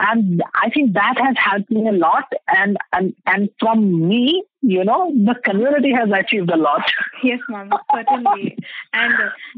And 0.00 0.42
I 0.54 0.70
think 0.70 0.94
that 0.94 1.14
has 1.28 1.36
helped 1.38 1.70
me 1.70 1.86
a 1.88 1.92
lot, 1.92 2.24
and 2.48 2.76
and 2.92 3.14
and 3.26 3.48
from 3.60 4.08
me, 4.08 4.44
you 4.62 4.84
know, 4.84 5.12
the 5.14 5.34
community 5.44 5.92
has 5.92 6.08
achieved 6.18 6.50
a 6.50 6.56
lot. 6.56 6.82
Yes, 7.22 7.40
ma'am, 7.48 7.70
certainly. 7.94 8.56
and 8.92 9.14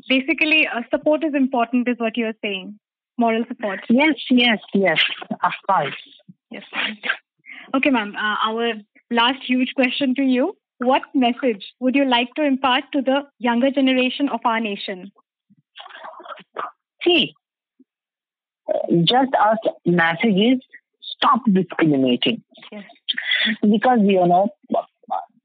basically, 0.09 0.67
uh, 0.67 0.83
support 0.91 1.25
is 1.25 1.35
important, 1.35 1.89
is 1.89 1.99
what 1.99 2.17
you're 2.17 2.39
saying. 2.43 2.79
Moral 3.19 3.45
support. 3.49 3.81
Yes, 3.89 4.15
yes, 4.31 4.59
yes, 4.75 5.03
of 5.45 5.53
course. 5.69 5.95
Yes, 6.51 6.65
ma'am. 6.75 6.97
Okay, 7.75 7.91
ma'am. 7.91 8.15
Uh, 8.17 8.37
our 8.51 8.73
last 9.11 9.43
huge 9.47 9.75
question 9.75 10.15
to 10.17 10.23
you: 10.23 10.57
What 10.79 11.03
message 11.15 11.65
would 11.81 11.95
you 11.95 12.05
like 12.05 12.35
to 12.37 12.45
impart 12.45 12.85
to 12.93 13.03
the 13.03 13.21
younger 13.39 13.71
generation 13.71 14.29
of 14.29 14.41
our 14.45 14.61
nation? 14.61 15.13
See, 17.05 17.35
just 19.05 19.35
us 19.35 19.59
message 19.87 20.37
is 20.37 20.61
stop 21.21 21.41
discriminating 21.53 22.43
Yes. 22.73 22.85
because 23.63 24.01
you 24.03 24.27
know 24.27 24.49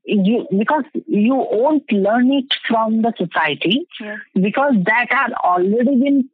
you 0.05 0.47
because 0.57 0.83
you 1.07 1.35
won't 1.35 1.91
learn 1.91 2.31
it 2.31 2.53
from 2.67 3.01
the 3.01 3.11
society 3.17 3.87
Yes. 3.99 4.19
because 4.47 4.73
that 4.91 5.07
had 5.09 5.33
already 5.33 5.95
been 6.03 6.29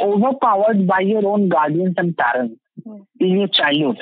overpowered 0.00 0.86
by 0.86 1.00
your 1.00 1.26
own 1.26 1.48
guardians 1.48 1.94
and 1.98 2.16
parents 2.16 2.60
Yes. 2.86 3.00
in 3.20 3.30
your 3.38 3.48
childhood 3.48 3.98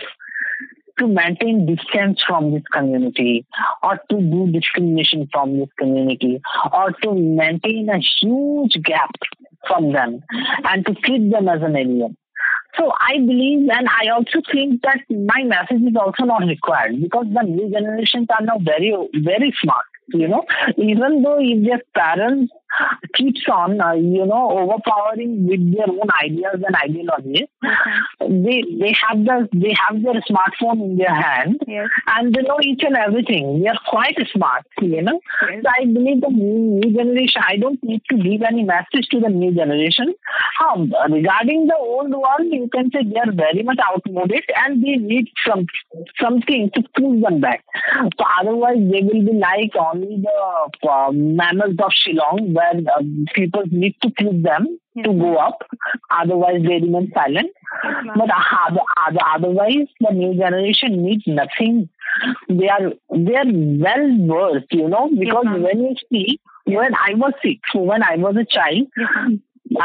to 0.99 1.07
maintain 1.07 1.67
distance 1.67 2.23
from 2.27 2.53
this 2.53 2.63
community 2.73 3.47
or 3.83 3.99
to 4.11 4.17
do 4.35 4.51
discrimination 4.53 5.29
from 5.33 5.59
this 5.59 5.69
community 5.79 6.41
or 6.73 6.91
to 7.03 7.15
maintain 7.15 7.89
a 7.91 7.99
huge 8.21 8.77
gap 8.83 9.11
from 9.67 9.93
them 9.93 10.23
and 10.65 10.87
to 10.87 10.95
treat 10.95 11.31
them 11.31 11.49
as 11.49 11.61
an 11.63 11.77
alien. 11.77 12.17
So 12.79 12.93
I 13.01 13.19
believe 13.19 13.69
and 13.71 13.89
I 13.89 14.11
also 14.11 14.41
think 14.53 14.83
that 14.83 15.01
my 15.11 15.43
message 15.45 15.83
is 15.83 15.97
also 15.97 16.25
not 16.25 16.47
required 16.47 17.01
because 17.01 17.27
the 17.33 17.43
new 17.43 17.71
generations 17.71 18.29
are 18.31 18.45
now 18.45 18.59
very, 18.61 18.95
very 19.15 19.55
smart. 19.63 19.85
You 20.09 20.29
know, 20.29 20.45
even 20.77 21.23
though 21.23 21.39
if 21.41 21.67
their 21.67 21.83
parents 21.95 22.53
keeps 23.15 23.43
on, 23.51 23.81
uh, 23.81 23.93
you 23.95 24.27
know, 24.27 24.51
overpowering 24.59 25.47
with 25.47 25.75
their 25.75 25.89
own 25.89 26.09
ideas 26.23 26.61
and 26.67 26.77
ideologies. 26.77 27.49
They 28.21 28.63
they 28.81 28.93
have 29.07 29.25
the 29.25 29.49
they 29.53 29.75
have 29.89 30.03
their 30.03 30.21
smartphone 30.31 30.83
in 30.83 30.97
their 30.97 31.15
hand, 31.15 31.61
Yes. 31.67 31.89
and 32.09 32.35
they 32.35 32.43
know 32.43 32.59
each 32.63 32.83
and 32.83 32.97
everything. 32.97 33.61
They 33.63 33.69
are 33.69 33.79
quite 33.89 34.17
smart, 34.33 34.65
you 34.81 35.03
know. 35.03 35.21
Yes. 35.51 35.63
So 35.65 35.71
I 35.81 35.85
believe 35.85 36.21
the 36.21 36.29
new, 36.31 36.81
new 36.81 36.93
generation. 36.95 37.43
I 37.47 37.57
don't 37.57 37.83
need 37.83 38.03
to 38.11 38.17
give 38.17 38.43
any 38.43 38.65
message 38.65 39.09
to 39.11 39.21
the 39.21 39.29
new 39.29 39.53
generation. 39.55 40.15
Um, 40.65 40.93
regarding 41.11 41.67
the 41.67 41.77
old 41.79 42.11
one, 42.11 42.53
you 42.53 42.69
can 42.73 42.91
say 42.91 43.01
they 43.05 43.21
are 43.21 43.33
very 43.33 43.63
much 43.63 43.79
outmoded, 43.91 44.45
and 44.65 44.83
they 44.83 44.97
need 44.97 45.29
some 45.47 45.67
something 46.21 46.71
to 46.75 46.83
pull 46.97 47.21
them 47.21 47.41
back. 47.41 47.65
So 48.19 48.25
otherwise, 48.41 48.79
they 48.91 49.03
will 49.03 49.25
be 49.25 49.39
like 49.39 49.73
only 49.79 50.23
the 50.23 50.89
uh, 50.89 51.13
mammals 51.13 51.77
of 51.83 51.93
Shillong, 51.93 52.53
where 52.53 52.66
uh, 52.75 53.03
people 53.35 53.63
need 53.71 53.97
to 54.03 54.11
push 54.11 54.35
them 54.43 54.79
to 55.05 55.13
go 55.13 55.37
up. 55.37 55.63
Otherwise, 56.11 56.63
they 56.63 56.79
remain 56.81 57.11
silent. 57.15 57.51
But 58.17 58.31
uh, 58.31 58.69
other- 58.69 59.29
otherwise, 59.35 59.89
the 60.01 60.13
new 60.13 60.35
generation 60.35 61.05
needs 61.05 61.25
nothing. 61.27 61.89
They 62.49 62.69
are 62.69 62.93
they 63.11 63.35
are 63.35 63.51
well 63.87 64.07
versed, 64.29 64.73
you 64.73 64.89
know, 64.89 65.11
because 65.19 65.45
ma'am. 65.45 65.63
when 65.63 65.81
you 65.81 65.95
see, 66.11 66.41
when 66.65 66.95
I 66.95 67.15
was 67.15 67.33
so 67.73 67.81
when 67.81 68.03
I 68.03 68.17
was 68.17 68.37
a 68.37 68.45
child, 68.45 68.89
Yes, 69.69 69.83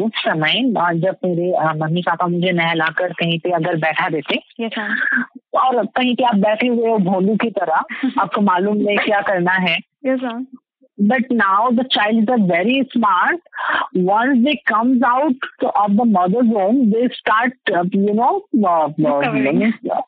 उस 0.00 0.12
समय 0.24 0.62
जब 1.00 1.16
मेरे 1.24 1.50
mummy 1.78 2.02
papa 2.02 2.26
मुझे 2.26 2.52
नहलाकर 2.52 3.12
कहीं 3.12 3.38
पे 3.38 3.50
अगर 3.50 3.76
बैठा 3.76 4.08
देते 4.08 4.36
और 5.58 5.86
कहीं 5.86 6.14
पे 6.16 6.24
आप 6.24 6.34
बैठे 6.34 6.66
हुए 6.66 6.90
हो 6.90 6.98
भोलू 7.10 7.36
की 7.42 7.50
तरह 7.50 7.84
आपको 8.22 8.40
मालूम 8.40 8.76
नहीं 8.76 8.98
क्या 8.98 9.20
करना 9.20 9.52
है 9.52 9.76
Yes, 10.01 10.19
ma'am. 10.29 10.47
but 11.09 11.25
now 11.39 11.69
the 11.77 11.83
child 11.95 12.29
are 12.35 12.43
very 12.49 12.77
smart 12.91 13.39
once 14.11 14.39
they 14.45 14.53
comes 14.69 15.03
out 15.09 15.43
of 15.81 15.95
the 15.97 16.05
mother's 16.13 16.47
home 16.57 16.79
they 16.93 17.01
start 17.17 17.53
uh, 17.79 17.83
you 18.05 18.13
know 18.19 18.29
uh, 18.71 18.87
Discovering. 18.97 19.59
uh, 19.97 19.99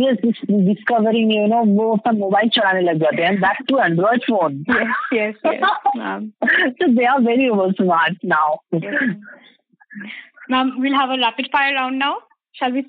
yes 0.00 0.16
dis- 0.24 0.42
discovering 0.70 1.30
you 1.36 1.44
know 1.52 1.60
वो 1.76 1.86
अपना 1.96 2.12
मोबाइल 2.22 2.48
चलाने 2.58 2.80
लग 2.88 2.98
जाते 3.04 3.22
हैं 3.26 3.34
that 3.44 3.62
to 3.70 3.78
android 3.86 4.26
phone 4.30 4.58
Yes, 4.72 5.06
yes, 5.20 5.38
yes, 5.44 5.62
ma'am. 6.02 6.26
so 6.80 6.90
they 6.98 7.06
are 7.14 7.20
very 7.30 7.48
over 7.56 7.68
smart 7.82 8.28
now 8.36 8.46
Yes, 8.72 8.82
ma'am. 8.92 9.16
Ma'am, 10.56 10.74
we'll 10.78 10.94
have 11.02 11.10
a 11.10 11.20
rapid 11.26 11.46
fire 11.52 11.74
round 11.74 11.98
now. 11.98 12.14
Shall 12.58 12.72
we 12.72 12.82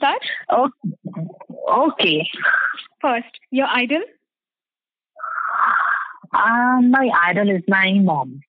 uh, 6.33 6.81
my 6.81 7.11
idol 7.29 7.51
is 7.51 7.63
my 7.69 7.93
mom 7.95 8.41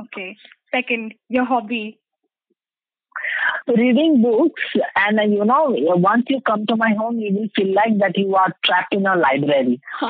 Okay. 0.00 0.36
Second, 0.72 1.14
your 1.28 1.44
hobby. 1.44 1.98
reading 3.68 4.22
books 4.22 4.62
and 4.96 5.18
uh, 5.20 5.22
you 5.22 5.44
know 5.44 5.64
once 5.96 6.24
you 6.28 6.40
come 6.40 6.66
to 6.66 6.76
my 6.76 6.92
home 6.98 7.18
you 7.18 7.32
will 7.34 7.48
feel 7.54 7.72
like 7.74 7.98
that 7.98 8.16
you 8.16 8.34
are 8.34 8.52
trapped 8.64 8.94
in 8.94 9.06
a 9.06 9.14
library 9.16 9.80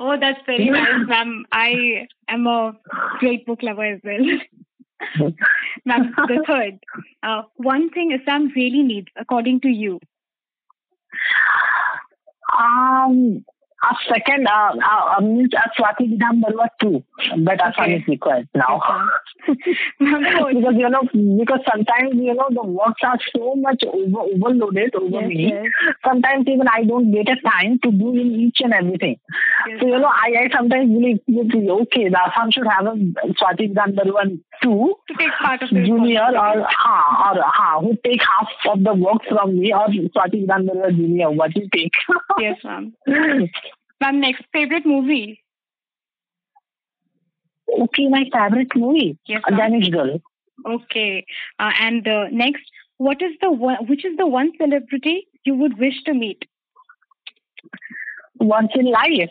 oh, 0.00 0.16
that's 0.20 0.40
very 0.46 0.66
nice, 0.70 0.88
ma'am. 1.06 1.44
I 1.52 2.06
am 2.28 2.46
a 2.46 2.72
great 3.18 3.46
book 3.46 3.62
lover 3.62 3.84
as 3.84 4.00
well. 4.04 5.30
ma'am, 5.84 6.12
the 6.16 6.42
third, 6.46 6.78
uh, 7.22 7.42
one 7.56 7.90
thing 7.90 8.12
Assam 8.12 8.52
really 8.56 8.82
needs, 8.82 9.08
according 9.16 9.60
to 9.60 9.68
you. 9.68 10.00
um 12.58 13.44
a 13.82 13.94
second 14.12 14.46
uh, 14.48 14.74
uh, 14.74 15.20
means 15.20 15.50
a 15.54 15.68
Swati 15.80 16.10
Bidhan 16.12 16.40
Baruah 16.42 16.68
too 16.80 17.04
but 17.44 17.60
Assam 17.60 17.84
Okay. 17.84 17.94
is 17.96 18.08
required 18.08 18.48
now. 18.54 18.80
Because 19.98 20.74
you 20.76 20.88
know 20.88 21.02
because 21.38 21.60
sometimes 21.70 22.14
you 22.14 22.34
know 22.34 22.48
the 22.50 22.62
works 22.64 23.00
are 23.04 23.18
so 23.34 23.54
much 23.56 23.82
over 23.86 24.20
overloaded 24.34 24.94
over 24.94 25.20
Yes, 25.20 25.28
me. 25.28 25.52
yes, 25.52 25.64
sometimes 26.04 26.46
even 26.48 26.66
I 26.68 26.82
don't 26.84 27.10
get 27.12 27.28
a 27.28 27.36
time 27.48 27.78
to 27.84 27.90
do 27.90 28.10
in 28.12 28.32
each 28.40 28.58
and 28.62 28.72
everything. 28.74 29.16
Yes, 29.68 29.80
So, 29.80 29.86
you 29.86 29.98
know, 29.98 30.06
I, 30.12 30.44
I 30.44 30.48
sometimes 30.56 30.90
believe, 30.92 31.18
okay, 31.28 32.08
the 32.08 32.18
Assam 32.20 32.50
should 32.50 32.66
have 32.66 32.86
a 32.86 32.94
Swati 33.38 33.72
Bidhan 33.72 33.94
Baruah 33.96 34.38
too, 34.62 34.94
to 35.08 35.14
take 35.14 35.32
part 35.40 35.62
of 35.62 35.70
the 35.70 35.82
junior 35.84 36.20
or, 36.22 36.66
ha, 36.68 37.32
or, 37.34 37.42
ha, 37.44 37.80
who 37.80 37.96
take 38.04 38.20
half 38.22 38.48
of 38.76 38.82
the 38.84 38.94
work 38.94 39.22
from 39.28 39.58
me 39.58 39.72
or 39.72 39.86
Swati 39.88 40.46
Bidhan 40.46 40.68
Baruah 40.68 40.94
junior, 40.96 41.30
what 41.30 41.54
you 41.56 41.68
take. 41.72 41.92
Yes, 42.38 42.56
ma'am. 42.64 42.92
Ma'am, 44.00 44.20
next 44.20 44.44
favorite 44.52 44.86
movie. 44.86 45.42
okay, 47.82 48.08
my 48.08 48.24
favorite 48.32 48.74
movie, 48.76 49.18
Yes, 49.26 49.42
ma'am. 49.50 49.58
Danish 49.58 49.88
Girl. 49.90 50.20
Okay. 50.66 51.24
Uh, 51.58 51.70
and 51.80 52.06
uh, 52.08 52.24
next, 52.30 52.62
what 52.96 53.20
is 53.22 53.32
the 53.40 53.50
one? 53.50 53.86
Which 53.86 54.04
is 54.04 54.16
the 54.16 54.26
one 54.26 54.52
celebrity 54.60 55.28
you 55.44 55.54
would 55.54 55.78
wish 55.78 56.02
to 56.04 56.14
meet? 56.14 56.42
Once 58.40 58.70
in 58.74 58.86
life. 58.90 59.30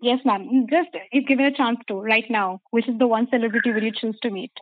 Yes, 0.00 0.20
ma'am. 0.24 0.66
Just 0.70 0.90
if 1.12 1.26
given 1.26 1.46
a 1.46 1.52
chance 1.52 1.78
to 1.88 1.94
right 1.94 2.24
now, 2.30 2.60
which 2.70 2.88
is 2.88 2.98
the 2.98 3.06
one 3.06 3.26
celebrity 3.30 3.72
will 3.72 3.82
you 3.82 3.92
choose 3.92 4.18
to 4.22 4.30
meet? 4.30 4.52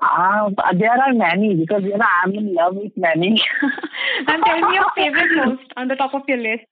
Uh, 0.00 0.50
there 0.78 0.90
are 0.90 1.12
many 1.12 1.54
because, 1.54 1.82
you 1.84 1.96
know, 1.96 2.04
I'm 2.24 2.34
in 2.34 2.54
love 2.54 2.74
with 2.74 2.92
many. 2.96 3.40
and 4.26 4.42
tell 4.44 4.60
me 4.68 4.74
your 4.74 4.86
favorite 4.96 5.30
most 5.36 5.72
on 5.76 5.88
the 5.88 5.94
top 5.94 6.14
of 6.14 6.22
your 6.26 6.38
list. 6.38 6.64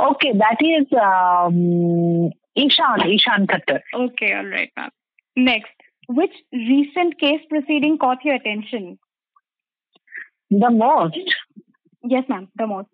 Okay, 0.00 0.32
that 0.32 0.56
is 0.60 0.86
um, 0.92 2.30
Ishaan, 2.56 2.98
Ishaan 3.16 3.46
Khatter. 3.46 3.80
Okay, 3.94 4.32
all 4.34 4.46
right, 4.46 4.70
ma'am. 4.76 4.90
Next, 5.36 5.72
which 6.08 6.32
recent 6.52 7.18
case 7.18 7.40
proceeding 7.48 7.98
caught 7.98 8.24
your 8.24 8.34
attention? 8.36 8.98
The 10.50 10.70
most, 10.70 11.18
Yes, 12.06 12.24
ma'am. 12.28 12.48
The 12.56 12.66
most. 12.66 12.88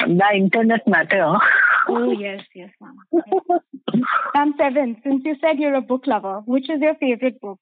the 0.00 0.24
internet 0.34 0.86
matter. 0.88 1.36
Oh, 1.88 2.12
yes, 2.12 2.42
yes, 2.54 2.70
ma'am. 2.80 2.96
Ma'am, 4.34 4.54
seven. 4.58 4.96
Since 5.04 5.22
you 5.24 5.36
said 5.40 5.58
you're 5.58 5.74
a 5.74 5.80
book 5.82 6.06
lover, 6.06 6.40
which 6.46 6.70
is 6.70 6.80
your 6.80 6.94
favorite 6.94 7.40
book? 7.40 7.58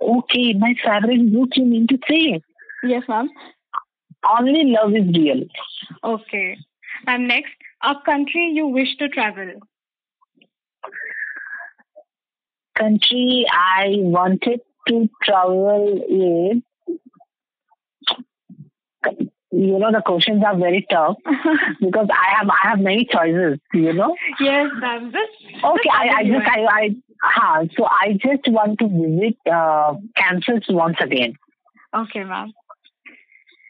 Okay, 0.00 0.52
my 0.54 0.74
favorite 0.84 1.32
book 1.32 1.50
you 1.56 1.64
mean 1.64 1.86
to 1.88 1.98
say? 2.08 2.40
Yes, 2.84 3.02
ma'am. 3.08 3.30
Only 4.26 4.64
love 4.64 4.94
is 4.94 5.06
real. 5.16 5.44
Okay. 6.02 6.58
And 7.06 7.28
next, 7.28 7.52
a 7.82 7.94
country 8.04 8.50
you 8.54 8.66
wish 8.66 8.96
to 8.96 9.08
travel. 9.08 9.52
Country 12.76 13.46
I 13.50 13.96
wanted 13.98 14.60
to 14.88 15.08
travel 15.22 16.02
is. 16.08 16.62
You 19.50 19.78
know 19.78 19.90
the 19.90 20.02
questions 20.04 20.42
are 20.46 20.56
very 20.56 20.86
tough 20.90 21.16
because 21.80 22.08
I 22.12 22.36
have 22.36 22.48
I 22.50 22.68
have 22.68 22.80
many 22.80 23.06
choices. 23.10 23.58
You 23.72 23.94
know. 23.94 24.14
yes, 24.40 24.66
ma'am. 24.78 25.10
Just 25.10 25.64
Okay, 25.64 25.90
I, 25.90 26.08
I 26.18 26.24
just 26.24 26.46
I 26.46 26.64
I 26.66 26.96
ha, 27.22 27.62
so 27.76 27.86
I 27.86 28.12
just 28.12 28.46
want 28.48 28.78
to 28.80 28.88
visit 28.88 29.38
uh, 29.50 29.94
Kansas 30.16 30.64
once 30.68 30.98
again. 31.00 31.34
Okay, 31.94 32.24
ma'am. 32.24 32.52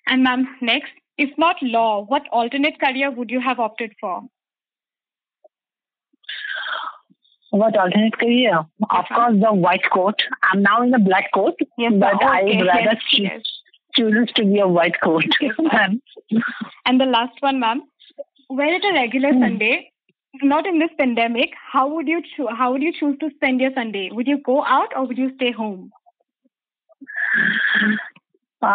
And 0.08 0.22
ma'am, 0.24 0.56
next, 0.60 0.90
if 1.18 1.36
not 1.38 1.56
law, 1.62 2.04
what 2.06 2.22
alternate 2.32 2.80
career 2.80 3.10
would 3.10 3.30
you 3.30 3.40
have 3.40 3.58
opted 3.60 3.92
for? 4.00 4.22
What 7.50 7.76
alternate 7.76 8.16
career? 8.18 8.58
Of 8.90 9.04
course, 9.14 9.34
the 9.40 9.52
white 9.52 9.88
coat. 9.92 10.22
I'm 10.52 10.62
now 10.62 10.82
in 10.82 10.90
the 10.90 10.98
black 10.98 11.30
coat, 11.32 11.54
Yes, 11.78 11.92
but 11.98 12.14
ma'am. 12.14 12.18
I 12.22 12.42
would 12.42 12.52
Okay, 12.56 12.62
rather 12.62 12.80
yes, 12.92 13.02
choo- 13.10 13.22
yes. 13.22 13.42
choose 13.94 14.32
to 14.36 14.44
be 14.44 14.58
a 14.60 14.68
white 14.68 15.00
coat. 15.02 15.24
Yes. 15.40 15.54
And 16.86 17.00
the 17.00 17.06
last 17.06 17.40
one, 17.40 17.58
ma'am, 17.60 17.82
were 18.50 18.64
it 18.64 18.84
a 18.84 18.92
regular 18.92 19.32
Hmm. 19.32 19.40
Sunday, 19.42 19.92
not 20.42 20.66
in 20.66 20.78
this 20.78 20.90
pandemic, 20.98 21.50
how 21.72 21.88
would 21.88 22.06
you 22.06 22.22
choo- 22.22 22.48
how 22.48 22.72
would 22.72 22.82
you 22.82 22.92
choose 22.92 23.16
to 23.20 23.30
spend 23.36 23.60
your 23.60 23.72
Sunday? 23.74 24.10
Would 24.12 24.26
you 24.28 24.38
go 24.38 24.62
out 24.64 24.92
or 24.96 25.06
would 25.06 25.18
you 25.18 25.34
stay 25.36 25.50
home? 25.52 25.90
Uh, 28.60 28.66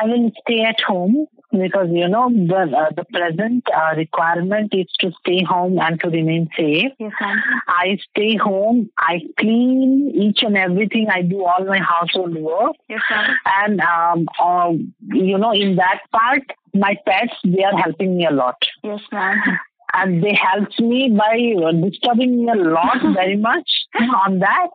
I 0.00 0.04
will 0.04 0.30
stay 0.42 0.62
at 0.62 0.80
home 0.80 1.26
because 1.52 1.88
you 1.90 2.08
know 2.08 2.30
the 2.30 2.60
uh, 2.76 2.90
the 2.96 3.04
present 3.12 3.64
uh, 3.76 3.94
requirement 3.96 4.72
is 4.74 4.86
to 5.00 5.10
stay 5.20 5.42
home 5.44 5.78
and 5.78 6.00
to 6.00 6.08
remain 6.08 6.48
safe. 6.56 6.92
Yes, 6.98 7.12
ma'am. 7.20 7.36
I 7.68 7.98
stay 8.10 8.36
home. 8.36 8.88
I 8.98 9.20
clean 9.38 10.12
each 10.14 10.42
and 10.42 10.56
everything. 10.56 11.08
I 11.10 11.20
do 11.22 11.44
all 11.44 11.62
my 11.66 11.78
household 11.78 12.36
work, 12.36 12.72
Yes, 12.88 13.02
ma'am. 13.10 13.36
and 13.62 13.80
um, 13.82 14.26
uh, 14.42 14.70
you 15.14 15.36
know 15.36 15.52
in 15.52 15.76
that 15.76 16.00
part, 16.10 16.42
my 16.74 16.96
pets 17.06 17.34
they 17.44 17.62
are 17.64 17.76
helping 17.76 18.16
me 18.16 18.26
a 18.26 18.30
lot. 18.32 18.56
Yes, 18.82 19.00
ma'am. 19.12 19.36
And 19.94 20.22
they 20.22 20.34
helped 20.34 20.78
me 20.80 21.10
by 21.16 21.36
disturbing 21.88 22.44
me 22.44 22.50
a 22.52 22.56
lot 22.56 22.98
very 23.14 23.36
much 23.36 23.70
on 24.24 24.38
that 24.38 24.68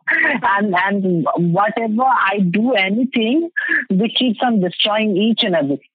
and 0.56 0.74
and 0.86 1.26
whatever 1.52 2.02
i 2.04 2.38
do 2.50 2.72
anything 2.72 3.48
they 3.90 4.08
keeps 4.08 4.38
on 4.42 4.60
destroying 4.60 5.16
each 5.16 5.42
and 5.42 5.54
everything 5.54 5.88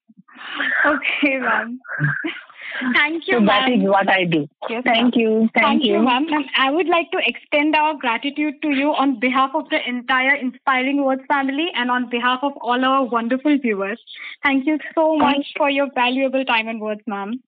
Okay, 0.86 1.38
ma'am. 1.38 1.80
Thank 2.94 3.24
you, 3.28 3.38
so 3.40 3.44
that 3.46 3.68
ma'am. 3.68 3.80
is 3.82 3.88
what 3.88 4.08
I 4.08 4.24
do. 4.24 4.48
Yes, 4.70 4.82
Thank 4.86 5.16
you. 5.16 5.50
Thank, 5.52 5.64
Thank 5.66 5.84
you, 5.84 5.94
you. 5.94 6.02
ma'am. 6.02 6.26
And 6.30 6.44
I 6.56 6.70
would 6.70 6.88
like 6.88 7.10
to 7.10 7.18
extend 7.24 7.74
our 7.76 7.94
gratitude 7.94 8.54
to 8.62 8.70
you 8.70 8.94
on 8.94 9.20
behalf 9.20 9.50
of 9.54 9.68
the 9.68 9.86
entire 9.86 10.34
Inspiring 10.34 11.04
Words 11.04 11.22
family 11.28 11.66
and 11.74 11.90
on 11.90 12.08
behalf 12.08 12.40
of 12.42 12.52
all 12.60 12.82
our 12.84 13.04
wonderful 13.04 13.58
viewers. 13.58 14.00
Thank 14.42 14.66
you 14.66 14.78
so 14.94 15.16
much 15.16 15.52
for 15.56 15.68
your 15.68 15.88
valuable 15.94 16.44
time 16.44 16.68
and 16.68 16.80
words, 16.80 17.02
ma'am. 17.06 17.42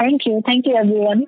Thank 0.00 0.24
you. 0.24 0.42
Thank 0.46 0.66
you, 0.66 0.76
everyone. 0.76 1.26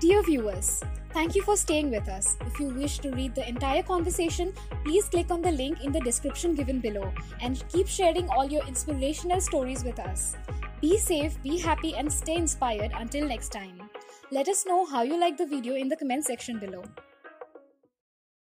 Dear 0.00 0.22
viewers, 0.24 0.82
thank 1.12 1.36
you 1.36 1.42
for 1.42 1.56
staying 1.56 1.88
with 1.92 2.08
us. 2.08 2.36
If 2.40 2.58
you 2.58 2.70
wish 2.70 2.98
to 2.98 3.12
read 3.12 3.36
the 3.36 3.48
entire 3.48 3.84
conversation, 3.84 4.52
please 4.84 5.04
click 5.04 5.30
on 5.30 5.40
the 5.40 5.52
link 5.52 5.84
in 5.84 5.92
the 5.92 6.00
description 6.00 6.56
given 6.56 6.80
below 6.80 7.12
and 7.40 7.62
keep 7.68 7.86
sharing 7.86 8.28
all 8.30 8.44
your 8.44 8.66
inspirational 8.66 9.40
stories 9.40 9.84
with 9.84 10.00
us. 10.00 10.34
Be 10.80 10.98
safe, 10.98 11.40
be 11.44 11.58
happy, 11.58 11.94
and 11.94 12.12
stay 12.12 12.34
inspired 12.34 12.90
until 12.96 13.28
next 13.28 13.50
time. 13.50 13.88
Let 14.32 14.48
us 14.48 14.66
know 14.66 14.84
how 14.84 15.02
you 15.02 15.18
like 15.18 15.36
the 15.36 15.46
video 15.46 15.76
in 15.76 15.88
the 15.88 15.96
comment 15.96 16.24
section 16.24 16.58
below. 16.58 16.82